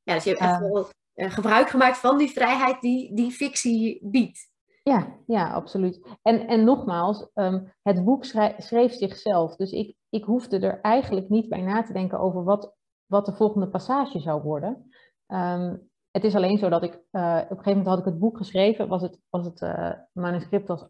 [0.02, 4.08] Ja, dus je hebt echt um, wel gebruik gemaakt van die vrijheid die, die fictie
[4.10, 4.52] biedt.
[4.82, 6.18] Ja, ja, absoluut.
[6.22, 8.24] En, en nogmaals, um, het boek
[8.56, 9.56] schreef, zichzelf.
[9.56, 12.74] Dus ik, ik hoefde er eigenlijk niet bij na te denken over wat,
[13.06, 14.90] wat de volgende passage zou worden.
[15.26, 18.18] Um, het is alleen zo dat ik, uh, op een gegeven moment had ik het
[18.18, 20.88] boek geschreven, was het, was het uh, manuscript was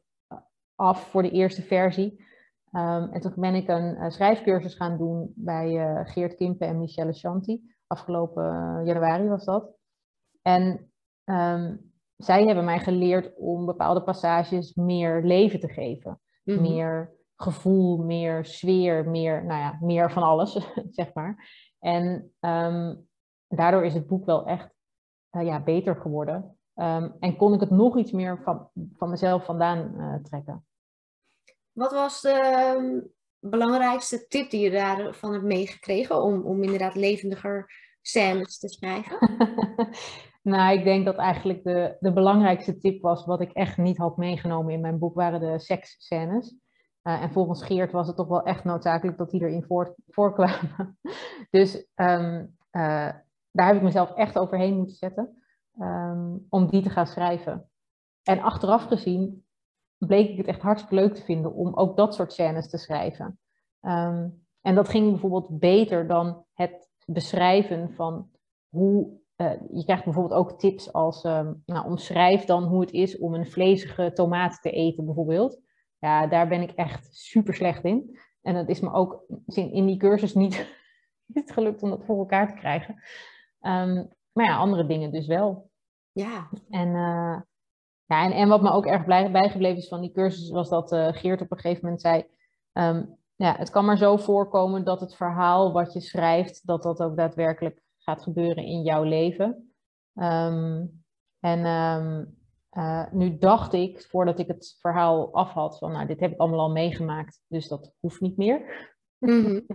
[0.74, 2.24] af voor de eerste versie.
[2.72, 7.74] Um, en toen ben ik een schrijfcursus gaan doen bij Geert Kimpen en Michelle Shanti.
[7.86, 8.44] Afgelopen
[8.84, 9.82] januari was dat.
[10.46, 10.92] En
[11.24, 16.20] um, zij hebben mij geleerd om bepaalde passages meer leven te geven.
[16.44, 16.62] Mm -hmm.
[16.62, 20.58] Meer gevoel, meer sfeer, meer, nou ja, meer van alles,
[20.90, 21.48] zeg maar.
[21.78, 23.08] En um,
[23.48, 24.70] daardoor is het boek wel echt
[25.30, 26.58] uh, ja, beter geworden.
[26.74, 30.66] Um, en kon ik het nog iets meer van, van mezelf vandaan uh, trekken.
[31.72, 38.58] Wat was de belangrijkste tip die je daarvan hebt meegekregen om, om inderdaad levendiger scènes
[38.58, 39.18] te schrijven?
[40.44, 44.16] Nou, ik denk dat eigenlijk de, de belangrijkste tip was, wat ik echt niet had
[44.16, 46.56] meegenomen in mijn boek, waren de seksscènes.
[47.02, 50.98] Uh, en volgens Geert was het toch wel echt noodzakelijk dat die erin voor, voorkwamen.
[51.50, 53.12] dus um, uh,
[53.50, 55.42] daar heb ik mezelf echt overheen moeten zetten
[55.80, 57.70] um, om die te gaan schrijven.
[58.22, 59.44] En achteraf gezien
[59.98, 63.38] bleek ik het echt hartstikke leuk te vinden om ook dat soort scènes te schrijven.
[63.80, 68.30] Um, en dat ging bijvoorbeeld beter dan het beschrijven van
[68.68, 73.18] hoe uh, je krijgt bijvoorbeeld ook tips als, uh, nou, omschrijf dan hoe het is
[73.18, 75.60] om een vlezige tomaat te eten bijvoorbeeld.
[75.98, 78.18] Ja, daar ben ik echt super slecht in.
[78.42, 80.76] En het is me ook in die cursus niet,
[81.34, 82.94] niet gelukt om dat voor elkaar te krijgen.
[83.60, 85.70] Um, maar ja, andere dingen dus wel.
[86.12, 86.48] Ja.
[86.70, 87.40] En, uh,
[88.04, 90.88] ja, en, en wat me ook erg blij, bijgebleven is van die cursus, was dat
[90.88, 92.26] Geert op een gegeven moment zei...
[92.72, 97.02] Um, ja, het kan maar zo voorkomen dat het verhaal wat je schrijft, dat dat
[97.02, 99.74] ook daadwerkelijk gaat gebeuren in jouw leven.
[100.14, 101.04] Um,
[101.40, 102.36] en um,
[102.72, 106.38] uh, nu dacht ik, voordat ik het verhaal af had, van nou, dit heb ik
[106.38, 108.88] allemaal al meegemaakt, dus dat hoeft niet meer.
[109.18, 109.66] Mm -hmm.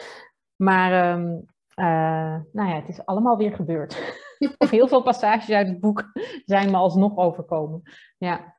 [0.68, 1.44] maar um,
[1.76, 4.14] uh, nou ja, het is allemaal weer gebeurd.
[4.58, 6.10] of heel veel passages uit het boek
[6.44, 7.82] zijn me alsnog overkomen.
[8.18, 8.54] Ja.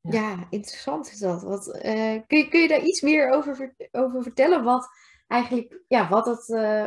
[0.00, 1.42] Ja, ja interessant is dat.
[1.42, 4.64] Wat, uh, kun, je, kun je daar iets meer over, over vertellen?
[4.64, 4.88] Wat,
[5.30, 6.44] eigenlijk ja, wat het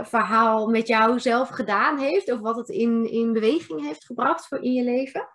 [0.07, 4.57] verhaal met jou zelf gedaan heeft of wat het in, in beweging heeft gebracht voor
[4.63, 5.27] in je leven?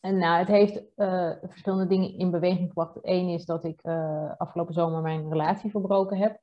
[0.00, 0.82] En nou, het heeft
[1.50, 2.98] verschillende dingen in beweging gebracht.
[3.02, 3.80] Eén is dat ik
[4.36, 6.40] afgelopen zomer mijn relatie verbroken heb.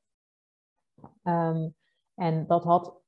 [1.23, 1.69] Ehm,
[2.15, 2.99] en dat had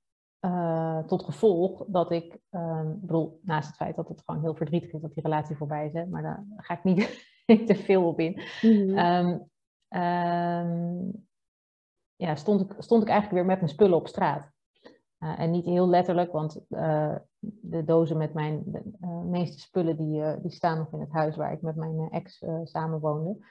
[1.08, 5.02] tot gevolg dat ik, um, bedoel, naast het feit dat het gewoon heel verdrietig is
[5.02, 7.28] dat die relatie voorbij is, hè, maar daar ga ik niet
[7.68, 8.42] te veel op in.
[8.62, 9.50] Mm
[12.22, 14.52] ja, stond, ik, stond ik eigenlijk weer met mijn spullen op straat.
[15.20, 18.64] Uh, en niet heel letterlijk, want uh, de dozen met mijn
[19.26, 23.00] meeste spullen die, die staan nog in het huis waar ik met mijn ex samen
[23.00, 23.46] woonde.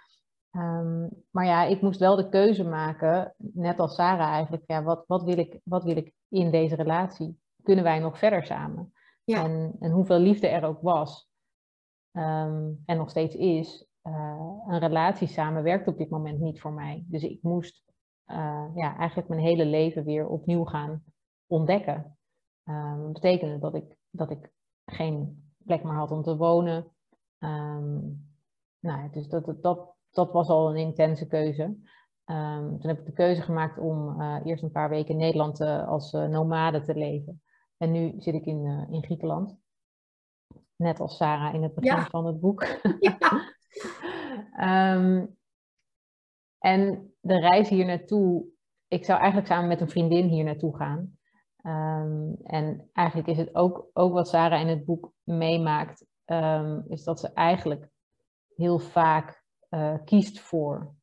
[0.57, 5.05] Um, maar ja, ik moest wel de keuze maken, net als Sarah eigenlijk, ja, wat,
[5.07, 7.41] wat, wil ik, wat wil ik in deze relatie?
[7.63, 8.93] Kunnen wij nog verder samen?
[9.25, 9.45] Ja.
[9.45, 11.31] En, en hoeveel liefde er ook was
[12.13, 13.89] um, en nog steeds is,
[14.67, 17.05] een relatie samen werkt op dit moment niet voor mij.
[17.07, 17.90] Dus ik moest
[18.31, 21.05] uh, ja, eigenlijk mijn hele leven weer opnieuw gaan
[21.47, 22.19] ontdekken.
[22.65, 24.53] Um, dat betekende dat ik, dat ik
[24.85, 26.93] geen plek meer had om te wonen.
[27.39, 28.29] Um,
[28.79, 31.63] nou, dus dat, dat, dat was al een intense keuze.
[32.25, 35.61] Um, toen heb ik de keuze gemaakt om uh, eerst een paar weken in Nederland
[35.61, 37.43] uh, als nomade te leven.
[37.77, 39.59] En nu zit ik in, in Griekenland.
[40.77, 42.07] Net als Sarah in het begin ja.
[42.07, 42.67] van het boek.
[43.01, 43.19] Ja.
[46.59, 48.45] en de reis hier naartoe,
[48.89, 51.19] ik zou eigenlijk samen met een vriendin hier naartoe gaan.
[51.65, 56.07] Um, en eigenlijk is het ook, ook wat Sarah in het boek meemaakt,
[56.89, 57.89] is dat ze eigenlijk
[58.55, 60.95] heel vaak uh, kiest voor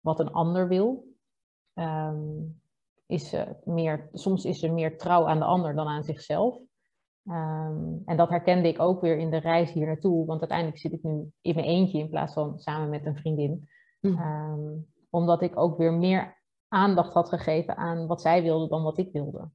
[0.00, 1.06] wat een ander wil.
[1.74, 2.60] Um,
[3.06, 6.58] is ze meer, soms is ze meer trouw aan de ander dan aan zichzelf.
[7.24, 10.92] Um, en dat herkende ik ook weer in de reis hier naartoe, want uiteindelijk zit
[10.92, 13.68] ik nu in mijn eentje in plaats van samen met een vriendin.
[14.00, 16.36] Um, omdat ik ook weer meer
[16.68, 19.50] aandacht had gegeven aan wat zij wilde dan wat ik wilde.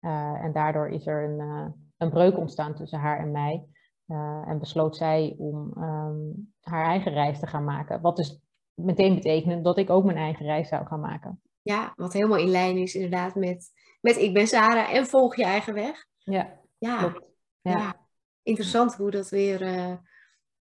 [0.00, 3.68] Uh, en daardoor is er een, uh, een breuk ontstaan tussen haar en mij.
[4.06, 8.00] Uh, en besloot zij om um, haar eigen reis te gaan maken.
[8.00, 8.40] Wat dus
[8.74, 11.40] meteen betekende dat ik ook mijn eigen reis zou gaan maken.
[11.62, 15.44] Ja, wat helemaal in lijn is inderdaad met, met ik ben Sarah en volg je
[15.44, 16.06] eigen weg.
[16.18, 17.00] Ja, ja.
[17.00, 17.12] Ja.
[17.60, 18.08] ja.
[18.42, 19.62] Interessant hoe dat weer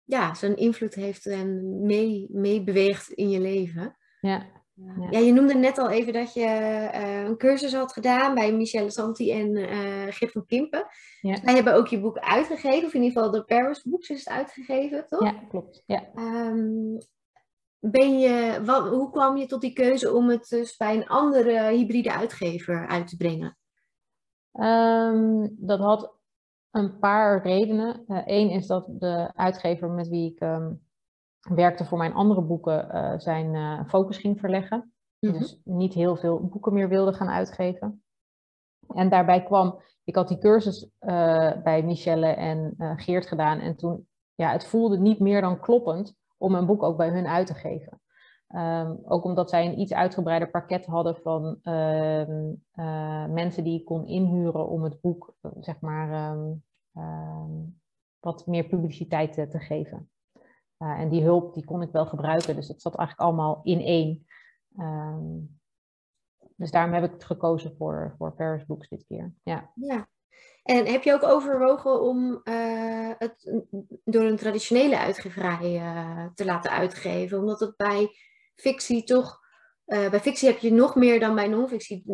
[0.04, 3.96] ja, zijn invloed heeft en mee, mee beweegt in je leven.
[4.20, 4.46] Ja.
[5.10, 5.18] Ja.
[5.18, 6.40] je noemde net al even dat je
[6.94, 10.86] uh, een cursus had gedaan bij Michelle Santi en uh, Gip van Kimpen.
[11.20, 11.40] Ja.
[11.42, 14.28] Wij hebben ook je boek uitgegeven, of in ieder geval de Paris Books is het
[14.28, 15.22] uitgegeven, toch?
[15.22, 15.82] Ja, klopt.
[15.86, 16.04] Ja.
[16.14, 16.98] Um,
[17.78, 21.60] ben je, wat, hoe kwam je tot die keuze om het dus bij een andere
[21.60, 23.56] hybride uitgever uit te brengen?
[24.52, 26.16] Um, dat had
[26.70, 28.04] een paar redenen.
[28.06, 30.80] Eén uh, is dat de uitgever met wie ik um,
[31.48, 34.92] werkte voor mijn andere boeken uh, zijn uh, focus ging verleggen.
[35.18, 35.38] Mm -hmm.
[35.38, 38.02] Dus niet heel veel boeken meer wilde gaan uitgeven.
[38.94, 43.58] En daarbij kwam, ik had die cursus uh, bij Michelle en Geert gedaan.
[43.58, 47.26] En toen, ja, het voelde niet meer dan kloppend om een boek ook bij hun
[47.26, 48.00] uit te geven.
[48.56, 54.06] Um, ook omdat zij een iets uitgebreider pakket hadden van uh, mensen die ik kon
[54.06, 57.80] inhuren om het boek, zeg maar, um, um,
[58.20, 60.10] wat meer publiciteit te, te geven.
[60.78, 63.80] Uh, en die hulp die kon ik wel gebruiken, dus het zat eigenlijk allemaal in
[63.80, 64.26] één.
[66.56, 69.34] dus daarom heb ik het gekozen voor, voor Paris Books dit keer.
[69.42, 69.70] Ja.
[69.74, 70.08] ja.
[70.62, 73.62] En heb je ook overwogen om uh, het
[74.04, 77.38] door een traditionele uitgeverij uh, te laten uitgeven?
[77.38, 78.08] Omdat het bij
[78.54, 79.40] fictie toch,
[79.84, 82.04] bij fictie heb je nog meer dan bij non-fictie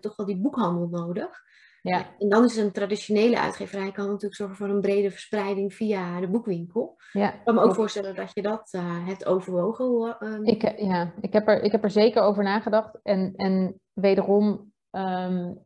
[0.00, 1.42] toch wel die boekhandel nodig.
[1.82, 2.16] Ja.
[2.18, 6.28] En dan is een traditionele uitgeverij kan natuurlijk zorgen voor een brede verspreiding via de
[6.28, 6.96] boekwinkel.
[7.12, 10.16] Ja, ik kan me ook voorstellen dat je dat hebt overwogen.
[10.20, 10.44] Um...
[10.44, 12.98] Ik, ja, ik heb, er, ik heb er zeker over nagedacht.
[13.02, 15.58] En, en wederom um,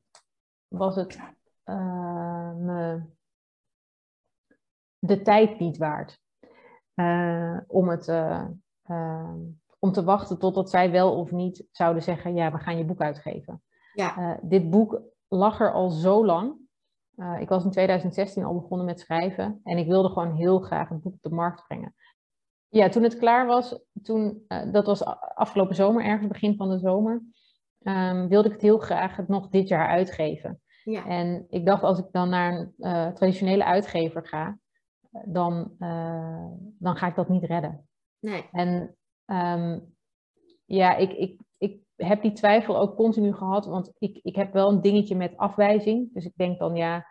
[0.69, 1.19] was het
[1.65, 3.03] uh, me
[4.99, 6.19] de tijd niet waard.
[6.95, 9.35] Uh, om, het, uh,
[9.79, 13.01] om te wachten totdat zij wel of niet zouden zeggen, ja, we gaan je boek
[13.01, 13.63] uitgeven.
[13.95, 14.41] Ja.
[14.43, 16.55] dit boek lag er al zo lang.
[17.41, 21.01] ik was in 2016 al begonnen met schrijven en ik wilde gewoon heel graag een
[21.01, 21.95] boek op de markt brengen.
[22.69, 27.23] Ja, toen het klaar was, toen, dat was afgelopen zomer, ergens begin van de zomer,
[27.83, 30.61] um, wilde ik het heel graag het nog dit jaar uitgeven.
[30.85, 31.07] Ja.
[31.07, 34.59] En ik dacht, als ik dan naar een uh, traditionele uitgever ga,
[35.25, 35.75] dan,
[36.79, 37.89] dan ga ik dat niet redden.
[38.19, 38.49] Nee.
[38.53, 39.95] En um,
[40.65, 41.41] ja, ik, ik
[41.97, 46.13] heb die twijfel ook continu gehad, want ik, ik heb wel een dingetje met afwijzing.
[46.13, 47.07] Dus ik denk dan ja.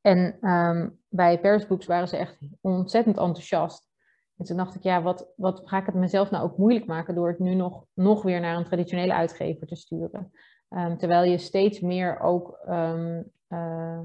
[0.00, 3.88] En um, bij Paris Books waren ze echt ontzettend enthousiast.
[4.36, 7.14] En toen dacht ik, ja, wat, wat ga ik het mezelf nou ook moeilijk maken
[7.14, 10.32] door het nu nog, nog weer naar een traditionele uitgever te sturen?
[10.68, 14.00] Ehm, terwijl je steeds meer ook ehm, eh,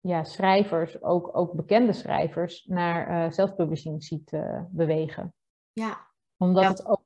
[0.00, 5.34] ja, schrijvers, ook, ook bekende schrijvers, naar uh, self-publishing ziet uh, bewegen.
[5.72, 6.06] Ja.
[6.36, 7.04] Omdat het ook,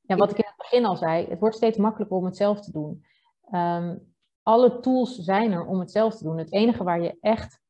[0.00, 3.04] ja, wat ik begin al zei, het wordt steeds makkelijker om het zelf te doen.
[3.52, 6.38] Um, alle tools zijn er om het zelf te doen.
[6.38, 7.60] Het enige waar je echt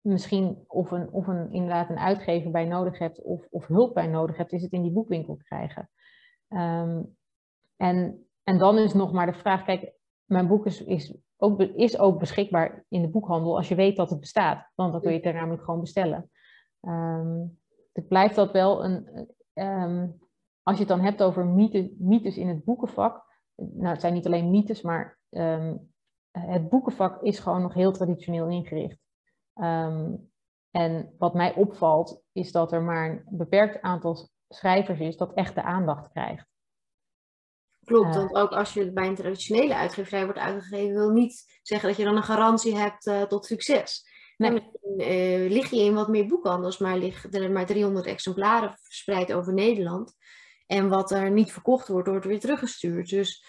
[0.00, 4.06] misschien of een, of een, inderdaad een uitgever bij nodig hebt of, of hulp bij
[4.06, 5.90] nodig hebt, is het in die boekwinkel krijgen.
[6.48, 7.16] Um,
[7.76, 9.92] en, en dan is nog maar de vraag, kijk,
[10.24, 14.10] mijn boek is, is, ook, is ook beschikbaar in de boekhandel als je weet dat
[14.10, 14.70] het bestaat.
[14.74, 16.30] Want dan kun je het er namelijk gewoon bestellen.
[16.80, 17.58] Um,
[17.92, 19.28] het blijft dat wel een,
[20.66, 23.24] als je het dan hebt over mythe, mythes in het boekenvak,
[23.54, 25.18] nou het zijn niet alleen mythes, maar
[26.30, 28.98] het boekenvak is gewoon nog heel traditioneel ingericht.
[29.54, 30.30] Um,
[30.70, 35.54] en wat mij opvalt, is dat er maar een beperkt aantal schrijvers is dat echt
[35.54, 36.46] de aandacht krijgt.
[37.84, 41.98] Klopt, want ook als je bij een traditionele uitgeverij wordt uitgegeven, wil niet zeggen dat
[41.98, 44.04] je dan een garantie hebt uh, tot succes.
[44.36, 44.70] Nee.
[44.96, 49.52] Uh, lig je in wat meer boekhandels, maar liggen er maar 300 exemplaren verspreid over
[49.52, 50.14] Nederland.
[50.66, 53.08] En wat er niet verkocht wordt, wordt weer teruggestuurd.
[53.08, 53.44] Dus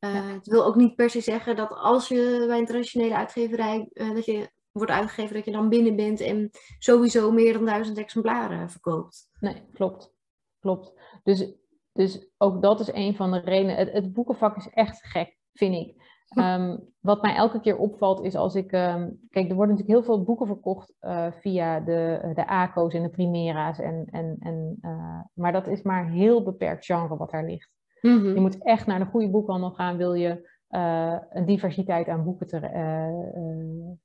[0.00, 0.22] uh, ja.
[0.22, 4.24] het wil ook niet per se zeggen dat als je bij een traditionele uitgeverij dat
[4.24, 9.28] je wordt uitgegeven dat je dan binnen bent en sowieso meer dan duizend exemplaren verkoopt.
[9.40, 10.12] Nee, klopt.
[10.60, 10.92] Klopt.
[11.22, 11.52] Dus,
[11.92, 13.76] dus ook dat is een van de redenen.
[13.76, 16.09] Het, het boekenvak is echt gek, vind ik.
[16.38, 18.72] Um, wat mij elke keer opvalt is als ik.
[18.72, 23.02] Um, kijk, er worden natuurlijk heel veel boeken verkocht uh, via de, de ACO's en
[23.02, 23.78] de Primera's.
[23.78, 27.70] En, en, en, uh, maar dat is maar heel beperkt genre wat daar ligt.
[28.00, 28.34] Mm -hmm.
[28.34, 32.46] Je moet echt naar de goede boekhandel gaan, wil je uh, een diversiteit aan boeken
[32.46, 32.60] te,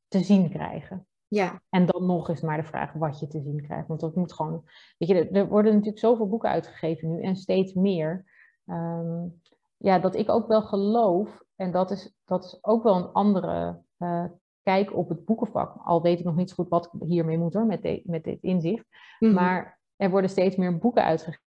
[0.07, 1.07] te zien krijgen.
[1.27, 1.61] Ja.
[1.69, 3.87] En dan nog eens maar de vraag wat je te zien krijgt.
[3.87, 4.63] Want dat moet gewoon.
[4.97, 8.25] Weet je, er worden natuurlijk zoveel boeken uitgegeven nu en steeds meer.
[8.65, 9.41] Um,
[9.77, 13.81] ja, dat ik ook wel geloof, en dat is, dat is ook wel een andere
[13.97, 14.25] uh,
[14.61, 15.77] kijk op het boekenvak.
[15.83, 18.41] Al weet ik nog niet zo goed wat hiermee moet hoor, met, de, met dit
[18.41, 18.85] inzicht.
[19.19, 19.33] Mm -hmm.
[19.33, 21.39] Maar er worden steeds meer boeken uitgegeven.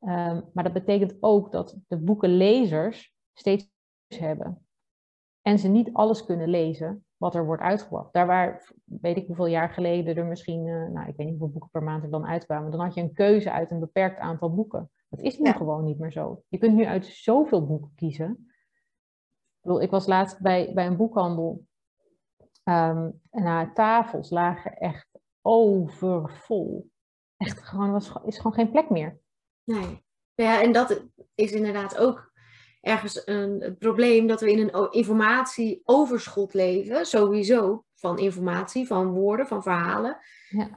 [0.00, 3.70] Um, maar dat betekent ook dat de boekenlezers steeds
[4.06, 4.66] hebben.
[5.42, 8.12] En ze niet alles kunnen lezen wat er wordt uitgebracht.
[8.12, 11.48] Daar waar, weet ik hoeveel jaar geleden er misschien, uh, nou ik weet niet hoeveel
[11.48, 14.54] boeken per maand er dan uitkwamen, dan had je een keuze uit een beperkt aantal
[14.54, 14.90] boeken.
[15.08, 15.52] Dat is nu ja.
[15.52, 16.42] gewoon niet meer zo.
[16.48, 18.51] Je kunt nu uit zoveel boeken kiezen.
[19.62, 21.66] Ik, bedoel, ik was laatst bij, bij een boekhandel
[22.64, 25.08] um, en haar tafels lagen echt
[25.40, 26.90] overvol.
[27.36, 29.20] Echt gewoon, was, is gewoon geen plek meer.
[29.64, 30.04] Nee.
[30.34, 31.02] Ja, en dat
[31.34, 32.32] is inderdaad ook
[32.80, 39.62] ergens een, probleem dat we in een informatieoverschot leven, sowieso van informatie, van woorden, van
[39.62, 40.18] verhalen.
[40.48, 40.68] Ja.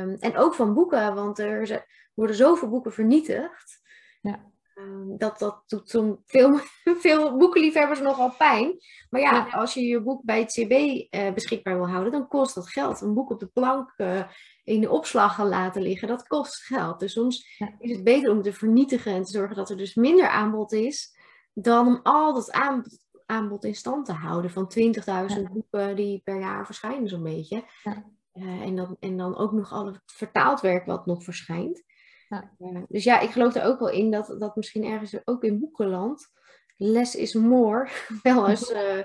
[0.00, 3.80] Um, en ook van boeken, want er worden zoveel boeken vernietigd.
[4.20, 4.52] Ja.
[4.78, 6.58] Um, dat, dat doet zo'n veel,
[7.04, 8.76] veel boekenliefhebbers nogal pijn.
[9.10, 12.28] Maar ja, ja, als je je boek bij het CB uh, beschikbaar wil houden, dan
[12.28, 13.00] kost dat geld.
[13.00, 14.22] Een boek op de plank uh,
[14.64, 17.00] in de opslag gaan laten liggen, dat kost geld.
[17.00, 17.74] Dus soms ja.
[17.78, 21.14] is het beter om te vernietigen en te zorgen dat er dus minder aanbod is
[21.54, 25.24] dan om al dat aanbod, aanbod in stand te houden van 20.000 ja.
[25.52, 27.64] boeken die per jaar verschijnen zo'n beetje.
[27.82, 28.04] Ja.
[28.32, 31.82] Uh, en, dan, en dan ook nog al het vertaald werk wat nog verschijnt.
[32.28, 32.50] Ja.
[32.58, 35.60] Uh, dus ja, ik geloof er ook wel in dat, dat misschien ergens ook in
[35.60, 36.30] boekenland
[36.76, 37.88] less is more
[38.22, 38.70] wel eens...
[38.70, 39.04] Uh,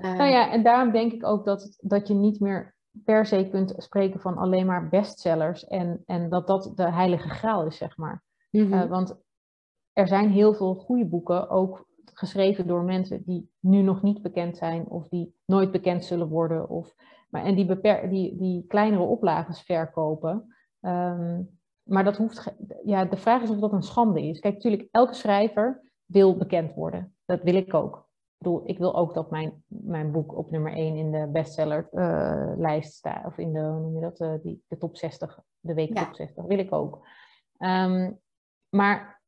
[0.00, 3.74] nou ja, en daarom denk ik ook dat, dat je niet meer per se kunt
[3.76, 8.22] spreken van alleen maar bestsellers en, en dat dat de heilige graal is, zeg maar.
[8.50, 8.88] Mm -hmm.
[8.88, 9.16] want
[9.92, 14.56] er zijn heel veel goede boeken, ook geschreven door mensen die nu nog niet bekend
[14.56, 16.68] zijn of die nooit bekend zullen worden.
[16.68, 16.94] Of,
[17.30, 20.54] maar, en die, beper, die, die kleinere oplages verkopen.
[20.80, 21.57] Um,
[21.88, 24.40] maar dat hoeft, ja, de vraag is of dat een schande is.
[24.40, 27.16] Kijk, natuurlijk, elke schrijver wil bekend worden.
[27.24, 27.96] Dat wil ik ook.
[27.96, 32.90] Ik bedoel, ik wil ook dat mijn, mijn boek op nummer 1 in de bestsellerlijst
[32.90, 33.26] uh, staat.
[33.26, 36.04] Of in de, hoe noem je dat, uh, die, de top 60, de week ja.
[36.04, 36.36] top 60.
[36.36, 37.06] Dat wil ik ook.
[37.58, 38.20] Um,
[38.68, 39.22] maar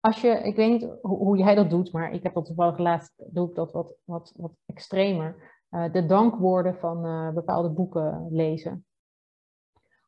[0.00, 2.78] als je, ik weet niet hoe, hoe, jij dat doet, maar ik heb dat toevallig
[2.78, 5.56] laatst, doe ik dat wat, wat, wat extremer.
[5.70, 8.86] Uh, de dankwoorden van bepaalde boeken lezen.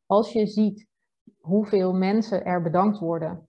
[0.07, 0.90] Als je ziet
[1.41, 3.49] hoeveel mensen er bedankt worden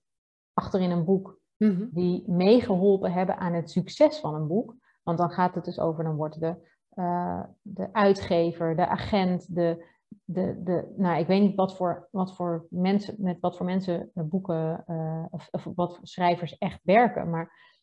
[0.54, 1.90] achterin een boek, mm -hmm.
[1.92, 4.76] die meegeholpen hebben aan het succes van een boek.
[5.04, 6.56] Want dan gaat het dus over, dan wordt de,
[6.96, 9.86] uh, de uitgever, de agent, de,
[10.24, 14.12] de, de, nou, ik weet niet wat voor, wat voor mensen, met wat voor mensen
[14.14, 17.30] boeken uh, of, of, wat voor schrijvers echt werken.
[17.30, 17.80] Maar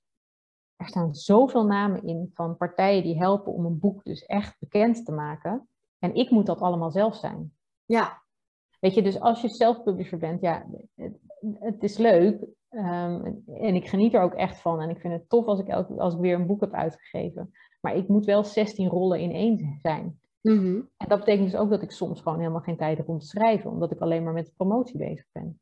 [0.76, 5.04] er staan zoveel namen in van partijen die helpen om een boek dus echt bekend
[5.04, 5.68] te maken.
[5.98, 7.52] En ik moet dat allemaal zelf zijn.
[7.84, 8.22] Ja.
[8.78, 11.18] Weet je, dus als je zelf publisher bent, ja, het,
[11.58, 12.46] het is leuk.
[12.68, 14.80] Ehm, en ik geniet er ook echt van.
[14.80, 17.52] En ik vind het tof als ik, als ik weer een boek heb uitgegeven.
[17.80, 20.20] Maar ik moet wel 16 rollen in één zijn.
[20.40, 20.80] Mhm.
[20.96, 23.26] En dat betekent dus ook dat ik soms gewoon helemaal geen tijd heb om te
[23.26, 25.60] schrijven, omdat ik alleen maar met de promotie bezig ben.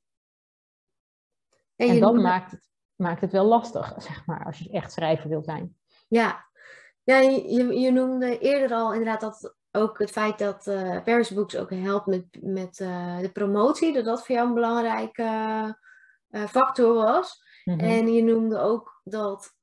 [1.76, 5.28] En, en dat maakt, het, maakt het wel lastig, zeg maar, als je echt schrijver
[5.28, 5.76] wil zijn.
[6.08, 6.44] Ja,
[7.02, 11.56] ja je, je noemde eerder al inderdaad dat ook het feit dat uh, Paris Books
[11.56, 15.22] ook helpt met, met uh, de promotie, dat dat voor jou een belangrijke
[16.30, 17.42] uh, factor was.
[17.64, 17.80] Mhm.
[17.80, 19.54] En je noemde ook dat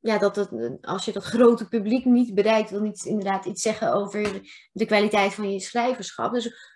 [0.00, 3.92] ja, dat het, als je dat grote publiek niet bereikt, wil niet inderdaad iets zeggen
[3.92, 4.40] over
[4.72, 6.32] de kwaliteit van je schrijverschap.
[6.32, 6.74] Dus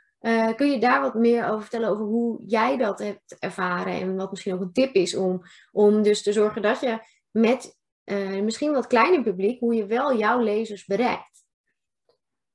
[0.57, 4.31] kun je daar wat meer over vertellen over hoe jij dat hebt ervaren en wat
[4.31, 5.43] misschien ook een tip is om,
[5.73, 6.99] om dus te zorgen dat je
[7.31, 7.79] met
[8.43, 11.30] misschien wat kleiner publiek, hoe je wel jouw lezers bereikt?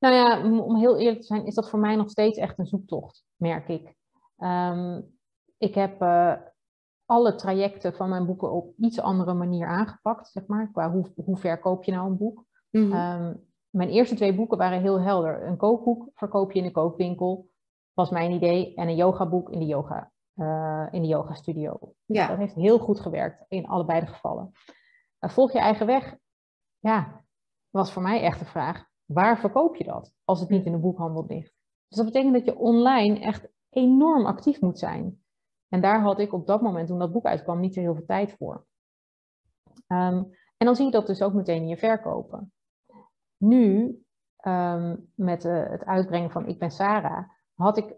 [0.06, 2.66] Nou ja, om heel eerlijk te zijn, is dat voor mij nog steeds echt een
[2.66, 3.96] zoektocht, merk ik.
[4.38, 5.18] Um,
[5.58, 6.34] ik heb uh,
[7.06, 10.72] alle trajecten van mijn boeken op iets andere manier aangepakt, zeg maar.
[10.72, 12.46] Qua hoe, hoe verkoop je nou een boek.
[12.70, 12.94] Mhm.
[12.94, 13.34] Ehm,
[13.70, 15.48] mijn eerste twee boeken waren heel helder.
[15.48, 17.50] Een kookboek verkoop je in de koopwinkel,
[17.94, 18.76] was mijn idee.
[18.76, 21.80] En een yogaboek in de yoga, uh, in de yoga studio.
[22.06, 22.28] Ja.
[22.28, 24.52] Dat heeft heel goed gewerkt in allebei de gevallen.
[25.20, 26.16] Uh, volg je eigen weg?
[26.80, 27.24] Ja,
[27.70, 28.94] was voor mij echt de vraag.
[29.06, 31.54] Waar verkoop je dat als het niet in de boekhandel ligt?
[31.88, 35.24] Dus dat betekent dat je online echt enorm actief moet zijn.
[35.70, 38.06] En daar had ik op dat moment, toen dat boek uitkwam, niet zo heel veel
[38.06, 38.66] tijd voor.
[39.88, 40.24] Ehm,
[40.58, 42.54] en dan zie je dat dus ook meteen in je verkopen.
[43.38, 44.00] Nu,
[44.48, 47.96] um, met uh, het uitbrengen van Ik ben Sarah, had ik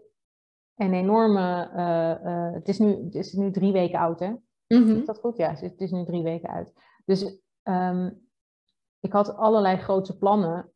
[0.74, 1.70] een enorme.
[1.74, 4.32] Uh, uh, het, is nu, het is nu drie weken oud, hè?
[4.66, 5.36] Mm Is dat goed?
[5.36, 6.72] Ja, het is nu drie weken uit.
[7.04, 8.27] Dus um,
[9.00, 10.72] ik had allerlei grote plannen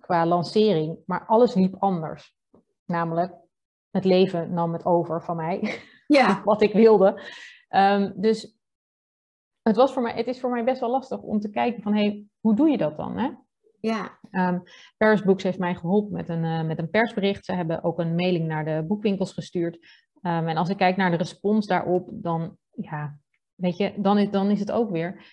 [0.00, 2.36] qua lancering, maar alles liep anders.
[2.84, 3.34] Namelijk,
[3.90, 5.60] het leven nam het over van mij.
[6.06, 6.42] Ja.
[6.44, 7.22] wat ik wilde.
[7.68, 8.58] Um, dus
[9.62, 11.94] het, was voor mij, het is voor mij best wel lastig om te kijken van,
[11.94, 13.18] hey, hoe doe je dat dan?
[13.18, 13.30] Hè?
[13.80, 14.18] Ja.
[14.30, 14.62] Um,
[14.96, 17.44] Paris Books heeft mij geholpen met een, uh, met een persbericht.
[17.44, 19.74] Ze hebben ook een mailing naar de boekwinkels gestuurd.
[20.22, 23.18] Um, en als ik kijk naar de respons daarop, dan, ja,
[23.54, 25.24] weet je, dan is, dan is het ook weer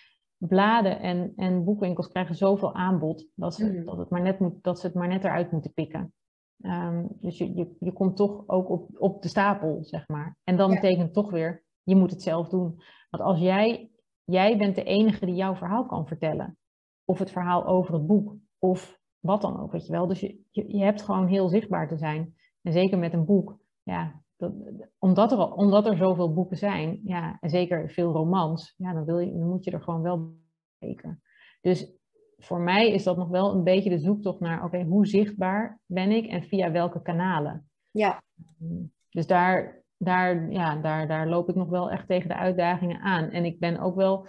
[0.48, 3.84] bladen en, en boekwinkels krijgen zoveel aanbod dat ze, mm.
[3.84, 6.12] dat, het maar net moet, dat ze het maar net eruit moeten pikken.
[6.60, 10.36] Um, dus je, je, je komt toch ook op, op de stapel, zeg maar.
[10.44, 12.82] En dan betekent toch weer, je moet het zelf doen.
[13.10, 13.90] Want als jij,
[14.24, 16.58] jij bent de enige die jouw verhaal kan vertellen.
[17.04, 18.36] Of het verhaal over het boek.
[18.58, 20.06] Of wat dan ook, weet je wel.
[20.06, 22.34] Dus je, je, je hebt gewoon heel zichtbaar te zijn.
[22.62, 23.58] En zeker met een boek.
[23.82, 27.00] Ja, dat, omdat, er, omdat er zoveel boeken zijn.
[27.04, 28.74] Ja, en zeker veel romans.
[28.76, 30.34] Ja, dan, wil je, dan moet je er gewoon wel
[30.76, 31.22] spreken.
[31.60, 31.92] Dus
[32.36, 36.10] voor mij is dat nog wel een beetje de zoektocht naar, oké, hoe zichtbaar ben
[36.10, 37.68] ik en via welke kanalen?
[37.90, 38.22] Ja.
[39.10, 43.30] Dus daar, daar, ja, daar, daar loop ik nog wel echt tegen de uitdagingen aan.
[43.30, 44.26] En ik ben ook wel,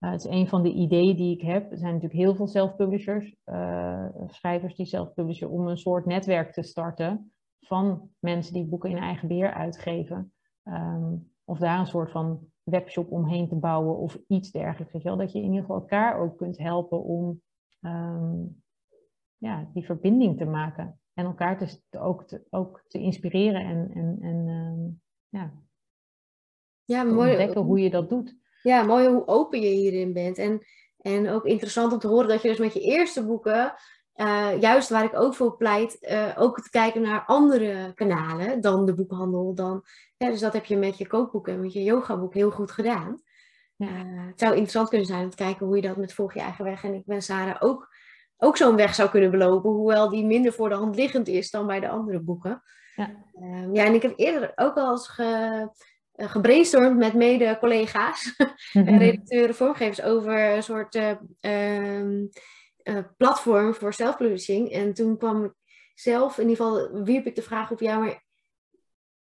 [0.00, 1.70] uh, het is een van de ideeën die ik heb.
[1.70, 6.62] Er zijn natuurlijk heel veel self-publishers, uh, schrijvers die self-publishen, om een soort netwerk te
[6.62, 7.30] starten
[7.66, 10.32] van mensen die boeken in eigen beheer uitgeven.
[10.64, 14.92] Um, of daar een soort van webshop omheen te bouwen of iets dergelijks.
[14.92, 15.18] Weet je wel?
[15.18, 17.40] Dat je in ieder geval elkaar ook kunt helpen om
[17.86, 18.42] Ehm,
[19.36, 21.00] ja, die verbinding te maken.
[21.14, 25.52] En elkaar te, ook, te, ook te inspireren en, en, en um, ja,
[26.84, 28.36] ja mooi, ontdekken hoe je dat doet.
[28.62, 30.38] Ja, mooi hoe open je hierin bent.
[30.38, 30.60] En,
[30.96, 33.74] en ook interessant om te horen dat je dus met je eerste boeken,
[34.16, 38.86] uh, juist waar ik ook voor pleit, uh, ook te kijken naar andere kanalen dan
[38.86, 39.54] de boekhandel.
[39.54, 39.84] Dan,
[40.16, 43.22] ja, dus dat heb je met je kookboeken en met je yogaboek heel goed gedaan.
[43.76, 46.40] Ja, het zou interessant kunnen zijn om te kijken hoe je dat met Volg je
[46.40, 47.88] eigen weg en Ik ben Sarah ook,
[48.36, 49.70] ook zo'n weg zou kunnen belopen.
[49.70, 52.62] Hoewel die minder voor de hand liggend is dan bij de andere boeken.
[52.94, 53.10] Ja,
[53.40, 55.68] uh, ja en ik heb eerder ook al eens ge,
[56.16, 58.36] gebrainstormd met mede-collega's
[58.72, 60.98] en redacteuren, vormgevers over een soort
[62.88, 64.70] uh, platform voor self-publishing.
[64.70, 65.52] En toen kwam ik
[65.94, 68.24] zelf, in ieder geval wierp ik de vraag op jou, maar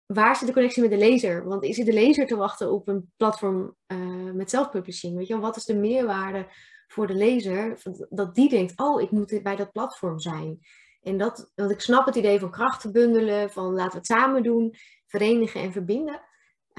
[0.05, 1.47] waar zit de connectie met de lezer?
[1.47, 5.17] Want is de lezer te wachten op een platform uh, met zelfpublishing?
[5.17, 6.47] Weet je, wat is de meerwaarde
[6.87, 7.81] voor de lezer?
[8.09, 10.59] Dat die denkt, oh, ik moet bij dat platform zijn.
[11.01, 14.43] En dat, want ik snap het idee van krachten bundelen, van laten we het samen
[14.43, 14.73] doen,
[15.07, 16.21] verenigen en verbinden.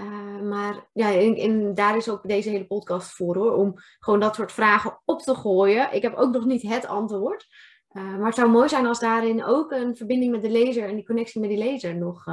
[0.01, 4.35] Uh, maar ja, en, daar is ook deze hele podcast voor hoor, om gewoon dat
[4.35, 5.95] soort vragen op te gooien.
[5.95, 7.47] Ik heb ook nog niet het antwoord.
[7.93, 10.95] Uh, maar het zou mooi zijn als daarin ook een verbinding met de lezer en
[10.95, 12.25] die connectie met die lezer nog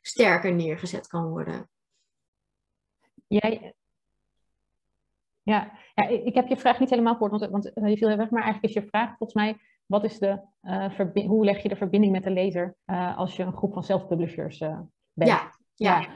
[0.00, 1.68] sterker neergezet kan worden.
[3.26, 3.74] Jij,
[5.42, 8.42] ja, ja, ik heb je vraag niet helemaal gehoord, want, want je viel weg, maar
[8.42, 12.12] eigenlijk is je vraag volgens mij, wat is de, uh, hoe leg je de verbinding
[12.12, 14.80] met de lezer uh, als je een groep van self-publishers uh,
[15.12, 15.30] bent?
[15.30, 15.50] Ja,
[15.82, 16.06] Ja.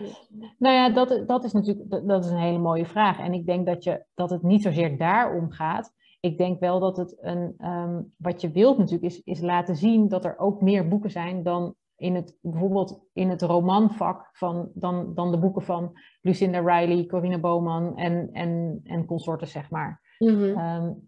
[0.59, 3.19] nou ja, dat, dat is natuurlijk dat, dat, is een hele mooie vraag.
[3.19, 5.95] En ik denk dat, je, dat het niet zozeer daarom gaat.
[6.21, 10.09] Ik denk wel dat het een, ehm, wat je wilt natuurlijk, is, is laten zien
[10.09, 15.15] dat er ook meer boeken zijn dan in het, bijvoorbeeld in het romanvak van, dan,
[15.15, 20.01] dan de boeken van Lucinda Riley, Corinne Bowman en, en, en consorten, zeg maar.
[20.19, 21.05] Mm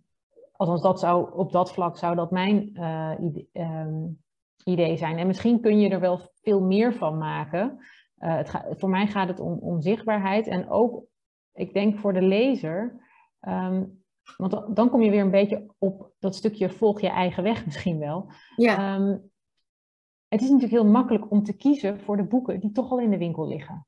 [0.59, 4.06] althans, dat zou, op dat vlak zou dat mijn uh, idee, ehm,
[4.64, 5.18] idee zijn.
[5.18, 7.78] En misschien kun je er wel veel meer van maken.
[8.20, 11.04] Uh, het voor mij gaat het om, om zichtbaarheid en ook,
[11.52, 13.06] ik denk voor de lezer,
[13.40, 13.84] ehm,
[14.36, 17.98] want dan kom je weer een beetje op dat stukje volg je eigen weg misschien
[17.98, 18.30] wel.
[18.56, 18.94] Ja.
[18.94, 19.30] Um,
[20.28, 23.10] het is natuurlijk heel makkelijk om te kiezen voor de boeken die toch al in
[23.10, 23.86] de winkel liggen.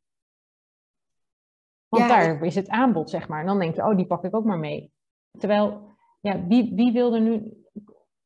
[1.89, 3.41] Want daar is het aanbod, zeg maar.
[3.41, 4.93] En dan denk je, oh, die pak ik ook maar mee.
[5.39, 7.65] Terwijl, ja, wie, wie wil er nu...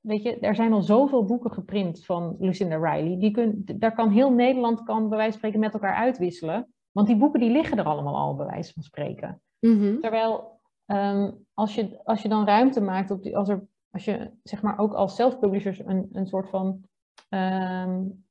[0.07, 3.19] Weet je, er zijn al zoveel boeken geprint van Lucinda Riley.
[3.19, 6.75] Die kun, daar kan heel Nederland, kan bij wijze van spreken, met elkaar uitwisselen.
[6.93, 9.43] Want die boeken die liggen er allemaal al, bij wijze van spreken.
[9.61, 9.99] Mhm.
[10.01, 14.31] Terwijl, ehm, als, je, als je dan ruimte maakt, op die, als, er, als je
[14.43, 16.83] zeg maar ook als self-publishers een, een soort van
[17.29, 18.25] um,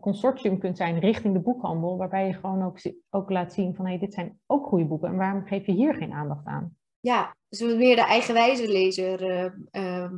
[0.00, 2.78] consortium kunt zijn richting de boekhandel, waarbij je gewoon ook,
[3.10, 5.72] ook laat zien van hé, hey, dit zijn ook goede boeken en waarom geef je
[5.72, 6.76] hier geen aandacht aan?
[7.00, 9.22] Ja, dus meer de eigenwijze lezer
[9.72, 10.12] uh,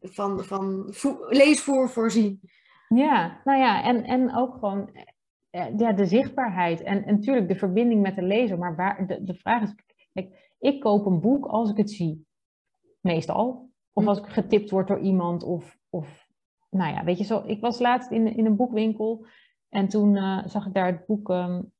[0.00, 0.94] van, van
[1.28, 2.40] leesvoer voorzien.
[2.88, 4.90] Ja, nou ja, en, en ook gewoon
[5.76, 8.58] ja, de zichtbaarheid en, en natuurlijk de verbinding met de lezer.
[8.58, 9.74] Maar waar, de, de vraag is,
[10.12, 12.26] kijk, ik koop een boek als ik het zie,
[13.00, 13.70] meestal.
[13.92, 14.08] Of hm.
[14.08, 16.28] als ik getipt word door iemand of, of
[16.70, 19.26] nou ja, weet je zo, ik was laatst in, in een boekwinkel
[19.68, 21.72] en toen uh, zag ik daar het boek, um,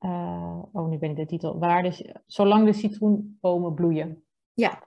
[0.00, 4.24] uh, oh nu ben ik de titel, waar de, Zolang de citroenbomen bloeien.
[4.54, 4.82] Ja.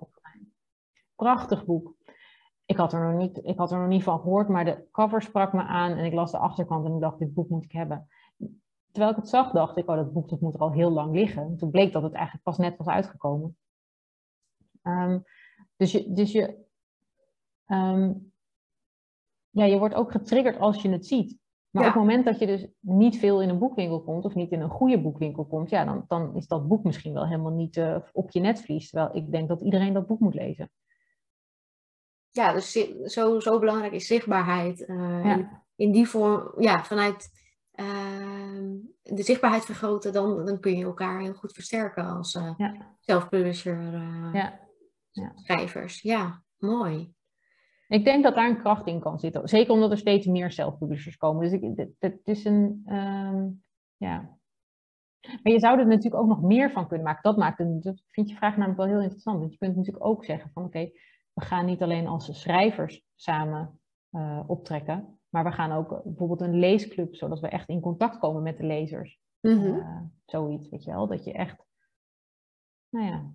[1.15, 1.95] Prachtig boek.
[2.69, 5.21] Ik had, er nog niet, ik had er nog niet van gehoord, maar de cover
[5.21, 7.71] sprak me aan en ik las de achterkant en ik dacht, dit boek moet ik
[7.71, 8.07] hebben.
[8.91, 11.13] Terwijl ik het zag, dacht ik, oh, dat boek dat moet er al heel lang
[11.15, 11.43] liggen.
[11.43, 13.57] En toen bleek dat het eigenlijk pas net was uitgekomen.
[14.83, 15.23] Um,
[15.75, 16.65] dus je, dus je
[17.67, 18.31] um,
[19.49, 21.37] ja, je wordt ook getriggerd als je het ziet.
[21.69, 24.51] Maar op het moment dat je dus niet veel in een boekwinkel komt, of niet
[24.51, 27.77] in een goede boekwinkel komt, ja, dan, dan is dat boek misschien wel helemaal niet
[27.77, 28.89] uh, op je netvlies.
[28.89, 30.71] Terwijl ik denk dat iedereen dat boek moet lezen.
[32.31, 32.71] Ja, dus
[33.05, 34.87] zo, zo belangrijk is zichtbaarheid.
[34.87, 35.37] Uh,
[35.75, 37.29] In die vorm, ja, vanuit
[37.75, 38.61] uh,
[39.01, 42.95] de zichtbaarheid vergroten, dan, dan kun je elkaar heel goed versterken als uh, ja.
[42.99, 43.91] self-publisher
[44.33, 44.59] ja.
[45.35, 46.01] schrijvers.
[46.01, 47.13] Ja, mooi.
[47.89, 49.47] Ik denk dat daar een kracht in kan zitten.
[49.47, 51.49] Zeker omdat er steeds meer self-publishers komen.
[51.49, 53.47] Dus ik, het, is een, ehm,
[53.97, 54.37] ja.
[55.21, 57.23] Maar je zou er natuurlijk ook nog meer van kunnen maken.
[57.23, 59.39] Dat maakt een, dat vind je vraag namelijk wel heel interessant.
[59.39, 60.91] Want je kunt natuurlijk ook zeggen van oké,
[61.39, 63.79] we gaan niet alleen als schrijvers samen
[64.11, 65.19] uh, optrekken.
[65.29, 68.65] Maar we gaan ook bijvoorbeeld een leesclub, zodat we echt in contact komen met de
[68.65, 69.19] lezers.
[69.39, 71.07] Mm zoiets, weet je wel.
[71.07, 71.65] Dat je echt,
[72.89, 73.31] nou ja,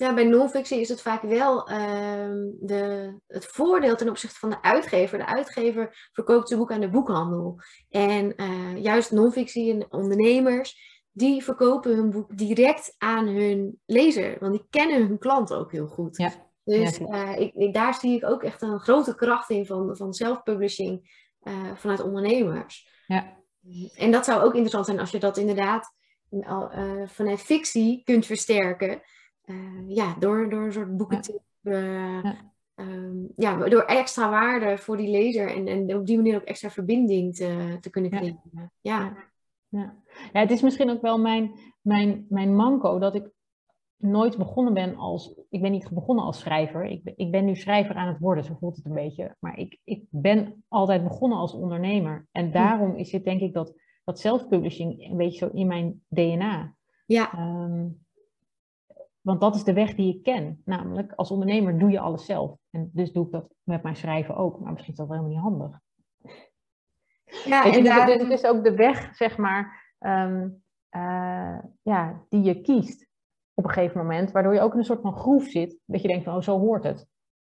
[0.00, 4.62] ja, bij non-fictie is het vaak wel ehm, de, het voordeel ten opzichte van de
[4.62, 5.18] uitgever.
[5.18, 7.60] De uitgever verkoopt zijn boek aan de boekhandel.
[7.88, 14.36] En uh, juist non-fictie en ondernemers, die verkopen hun boek direct aan hun lezer.
[14.40, 16.16] Want die kennen hun klant ook heel goed.
[16.16, 16.49] Ja.
[16.64, 21.24] Dus uh, ik, daar zie ik ook echt een grote kracht in van, van self-publishing
[21.42, 23.04] uh, vanuit ondernemers.
[23.06, 23.38] Ja.
[23.94, 25.94] En dat zou ook interessant zijn als je dat inderdaad
[27.06, 29.02] vanuit fictie kunt versterken.
[29.50, 29.56] Eh,
[29.86, 32.52] ja, door, door een soort boeken te ja.
[32.74, 36.70] Ehm, ja, door extra waarde voor die lezer en, en op die manier ook extra
[36.70, 38.40] verbinding te, te kunnen creëren.
[38.52, 38.70] Ja.
[38.80, 39.26] Ja.
[39.68, 39.94] ja.
[40.32, 40.40] Ja.
[40.40, 43.28] het is misschien ook wel mijn, mijn, mijn manco dat ik
[43.96, 47.54] nooit begonnen ben als, ik ben niet begonnen als schrijver, ik ben, ik ben nu
[47.54, 51.38] schrijver aan het worden, zo voelt het een beetje, maar ik, ik ben altijd begonnen
[51.38, 52.52] als ondernemer en hm.
[52.52, 53.74] daarom is het denk ik dat,
[54.04, 56.74] dat self-publishing een beetje zo in mijn DNA.
[57.06, 57.32] Ja.
[57.32, 57.88] Ehm,
[59.20, 60.62] want dat is de weg die ik ken.
[60.64, 62.56] Namelijk, als ondernemer doe je alles zelf.
[62.70, 64.60] En dus doe ik dat met mijn schrijven ook.
[64.60, 65.80] Maar misschien is dat wel helemaal niet handig.
[67.44, 68.06] Ja, en daar...
[68.06, 70.48] dus het is ook de weg, zeg maar, ehm,
[70.88, 73.09] eh, ja, die je kiest
[73.60, 74.32] op een gegeven moment.
[74.32, 75.76] Waardoor je ook in een soort van groef zit.
[75.84, 76.96] Dat je denkt van, oh, zo hoort het.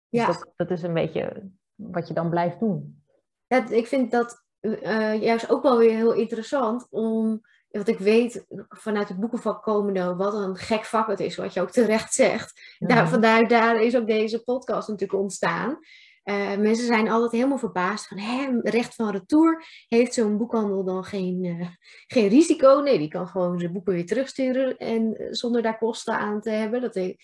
[0.09, 0.27] Dus ja.
[0.27, 3.03] dat, dat, is een beetje wat je dan blijft doen.
[3.47, 8.45] Ja, ik vind dat uh, juist ook wel weer heel interessant om wat ik weet
[8.69, 12.77] vanuit het boekenvak komende, wat een gek vak het is, wat je ook terecht zegt.
[12.77, 15.79] Daar, vandaar daar is ook deze podcast natuurlijk ontstaan.
[16.23, 21.03] Uh, mensen zijn altijd helemaal verbaasd van, hè, recht van retour, heeft zo'n boekhandel dan
[21.03, 21.67] geen, uh,
[22.07, 22.79] geen risico?
[22.79, 26.49] Nee, die kan gewoon zijn boeken weer terugsturen en eh, zonder daar kosten aan te
[26.49, 27.15] hebben, dat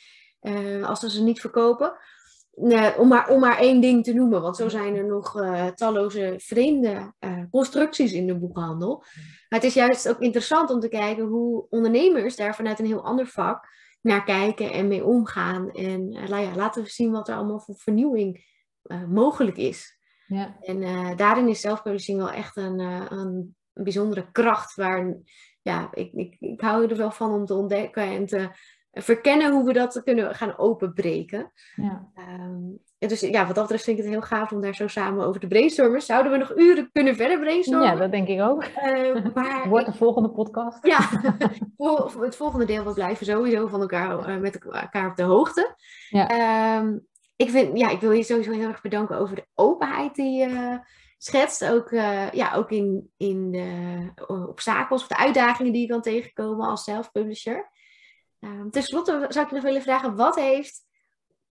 [0.83, 1.93] als ze ze niet verkopen.
[2.97, 5.31] om, maar, om maar één ding te noemen, want zo zijn er nog
[5.75, 7.13] talloze vreemde
[7.51, 8.97] constructies in de boekhandel.
[9.49, 13.05] Maar het is juist ook interessant om te kijken hoe ondernemers daar vanuit een heel
[13.05, 13.67] ander vak
[14.01, 15.71] naar kijken en mee omgaan.
[15.71, 18.47] En ja, laten we zien wat er allemaal voor vernieuwing
[19.07, 19.97] mogelijk is.
[20.27, 20.57] Ja.
[20.61, 20.81] En
[21.15, 25.17] daarin is zelfpublishing wel echt een, een bijzondere kracht waar
[25.61, 28.49] ja, ik, ik, ik hou er wel van om te ontdekken en te
[28.91, 31.51] verkennen hoe we dat kunnen gaan openbreken.
[31.75, 32.11] Ja.
[32.15, 35.25] Um, dus ja, wat dat betreft vind ik het heel gaaf om daar zo samen
[35.25, 36.01] over te brainstormen.
[36.01, 37.87] Zouden we nog uren kunnen verder brainstormen?
[37.87, 38.63] Ja, dat denk ik ook.
[38.63, 40.85] Uh, maar Wordt de volgende podcast.
[40.85, 40.99] Ja,
[42.25, 45.75] het volgende deel, we blijven sowieso van elkaar, uh, met elkaar op de hoogte.
[46.09, 46.77] Ja.
[46.77, 47.07] Um,
[47.39, 50.77] ik, vind, ja, ik wil je sowieso heel erg bedanken over de openheid die, uh,
[51.17, 51.65] schetst.
[51.65, 56.67] Ook, uh, ja, ook in, in de obstakels of de uitdagingen die je kan tegenkomen
[56.67, 57.71] als zelfpublisher.
[58.39, 60.85] Um, Ten slotte zou ik nog willen vragen, wat heeft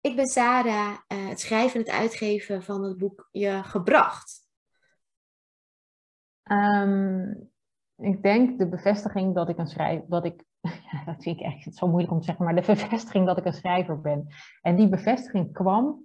[0.01, 4.45] Ik ben Sarah, uh, het schrijven en het uitgeven van het boek je gebracht?
[6.51, 7.51] Um,
[7.97, 10.45] ik denk de bevestiging dat ik een schrijver, dat ik,
[10.91, 13.45] ja, dat vind ik echt zo moeilijk om te zeggen, maar de bevestiging dat ik
[13.45, 14.27] een schrijver ben.
[14.62, 16.05] En die bevestiging kwam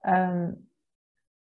[0.00, 0.68] um,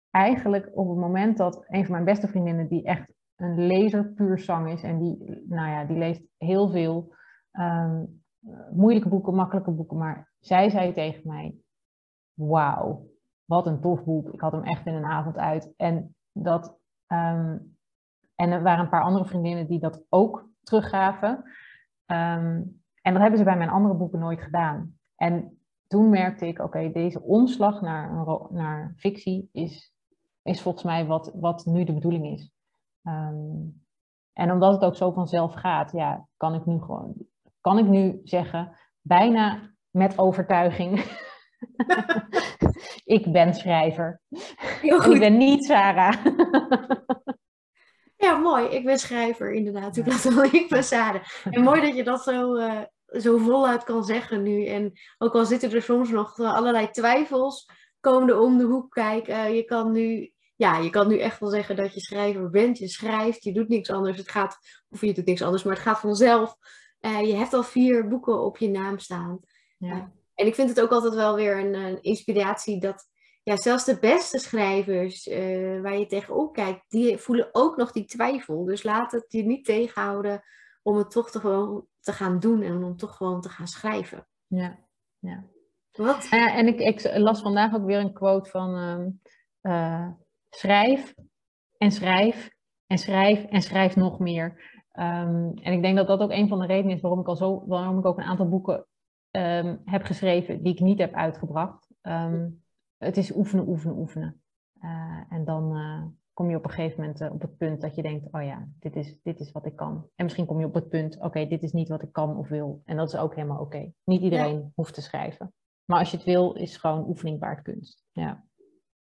[0.10, 4.40] eigenlijk op het moment dat een van mijn beste vriendinnen, die echt een lezer puur
[4.40, 7.16] zang is, en die, nou ja, die leest heel veel
[7.52, 8.24] um,
[8.72, 11.56] moeilijke boeken, makkelijke boeken, maar zij zei tegen mij,
[12.34, 13.08] wauw,
[13.46, 14.34] wat een tof boek.
[14.34, 15.74] Ik had hem echt in een avond uit.
[15.78, 16.78] En, dat,
[17.08, 17.78] um,
[18.36, 21.44] en er waren een paar andere vriendinnen die dat ook teruggaven.
[22.08, 24.98] Um, en dat hebben ze bij mijn andere boeken nooit gedaan.
[25.16, 29.94] En toen merkte ik, oké, deze omslag naar, naar fictie is
[30.44, 32.52] is volgens mij wat, wat nu de bedoeling is.
[33.04, 33.62] Ehm,
[34.34, 37.16] en omdat het ook zo vanzelf gaat, ja, kan ik nu gewoon,
[37.62, 41.00] kan ik nu zeggen, bijna met overtuiging.
[43.18, 44.22] ik ben schrijver.
[44.82, 45.14] Heel goed.
[45.14, 46.26] ik ben niet Sarah.
[48.24, 48.66] Ja, mooi.
[48.66, 49.98] Ik ben schrijver, inderdaad.
[49.98, 50.44] Ik, ja.
[50.52, 51.24] ik ben Sarah.
[51.44, 54.66] En mooi dat je dat zo, uh, zo voluit kan zeggen nu.
[54.66, 57.70] En ook al zitten er soms nog allerlei twijfels,
[58.00, 59.56] komen er om de hoek kijken.
[59.56, 62.78] je kan nu ja, je kan nu echt wel zeggen dat je schrijver bent.
[62.78, 64.18] Je schrijft, je doet niks anders.
[64.18, 64.58] Het gaat,
[64.90, 66.56] of je doet niks anders, maar het gaat vanzelf.
[67.02, 69.40] Uh, je hebt al vier boeken op je naam staan.
[69.78, 69.96] Ja.
[69.96, 70.04] Uh,
[70.36, 73.08] en ik vind het ook altijd wel weer een, een inspiratie dat
[73.44, 78.06] ja, zelfs de beste schrijvers uh, waar je tegenop kijkt, die voelen ook nog die
[78.06, 78.66] twijfel.
[78.66, 80.44] Dus laat het je niet tegenhouden
[80.82, 84.28] om het toch te gewoon te gaan doen en om toch gewoon te gaan schrijven.
[84.48, 84.80] Ja,
[85.20, 85.44] ja.
[85.92, 86.28] Wat?
[86.30, 90.20] Ja, en ik, ik las vandaag ook weer een quote van um,
[90.50, 91.14] schrijf
[91.78, 92.50] en schrijf
[92.88, 94.72] en schrijf en schrijf nog meer.
[95.00, 97.36] Um, en ik denk dat dat ook een van de redenen is waarom ik al
[97.36, 98.88] zo, waarom ik ook een aantal boeken
[99.32, 101.94] um, heb geschreven die ik niet heb uitgebracht.
[102.02, 102.63] Um,
[103.04, 104.42] het is oefenen, oefenen, oefenen.
[104.82, 107.96] Uh, en dan uh, kom je op een gegeven moment uh, op het punt dat
[107.96, 110.08] je denkt, oh ja, dit is, dit is wat ik kan.
[110.16, 112.48] En misschien kom je op het punt, oké, dit is niet wat ik kan of
[112.48, 112.82] wil.
[112.86, 113.92] En dat is ook helemaal oké.
[114.04, 114.72] Niet iedereen ja.
[114.76, 115.54] hoeft te schrijven.
[115.86, 118.04] Maar als je het wil, is gewoon oefening waard kunst.
[118.12, 118.46] Ja.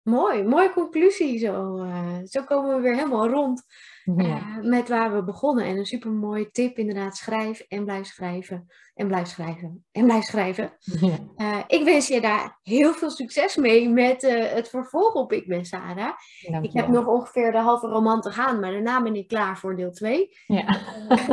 [0.03, 1.83] Mooi, mooie conclusie zo.
[1.83, 3.63] Uh, zo komen we weer helemaal rond
[4.05, 5.65] uh, met waar we begonnen.
[5.65, 8.67] En een super mooie tip inderdaad, schrijf en blijf schrijven.
[8.95, 9.85] En blijf schrijven.
[9.91, 10.73] En blijf schrijven.
[10.79, 11.17] Ja.
[11.37, 14.21] Uh, ik wens je daar heel veel succes mee met
[14.53, 16.13] het vervolg op Ik ben Sarah.
[16.61, 19.75] Ik heb nog ongeveer de halve roman te gaan, maar daarna ben ik klaar voor
[19.75, 20.29] deel 2.
[20.47, 20.79] Ja.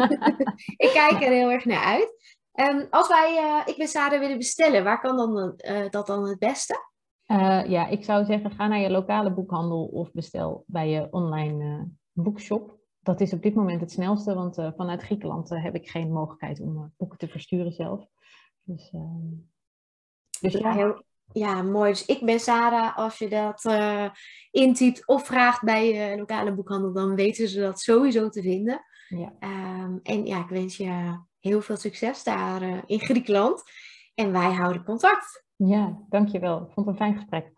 [0.87, 2.39] ik kijk er heel erg naar uit.
[2.55, 5.61] Um, als wij Ik ben Sarah willen bestellen, waar kan dan,
[5.91, 6.89] dat dan het beste?
[7.31, 11.65] Uh, ja, ik zou zeggen, ga naar je lokale boekhandel of bestel bij je online
[11.65, 12.79] uh, boekshop.
[13.01, 16.61] Dat is op dit moment het snelste, want uh, vanuit Griekenland heb ik geen mogelijkheid
[16.61, 18.07] om boeken te versturen zelf.
[18.63, 19.29] Dus, ehm,
[20.41, 20.73] dus ja.
[20.73, 21.91] Heel, ja, mooi.
[21.91, 22.97] Dus ik ben Sarah.
[22.97, 23.71] Als je dat
[24.51, 28.81] intypt of vraagt bij je lokale boekhandel, dan weten ze dat sowieso te vinden.
[29.09, 29.33] Ja.
[29.85, 33.63] Um, en ja, ik wens je heel veel succes daar in Griekenland.
[34.15, 35.49] En wij houden contact.
[35.67, 36.57] Ja, dankjewel.
[36.63, 37.53] Ik vond het een fijn gesprek.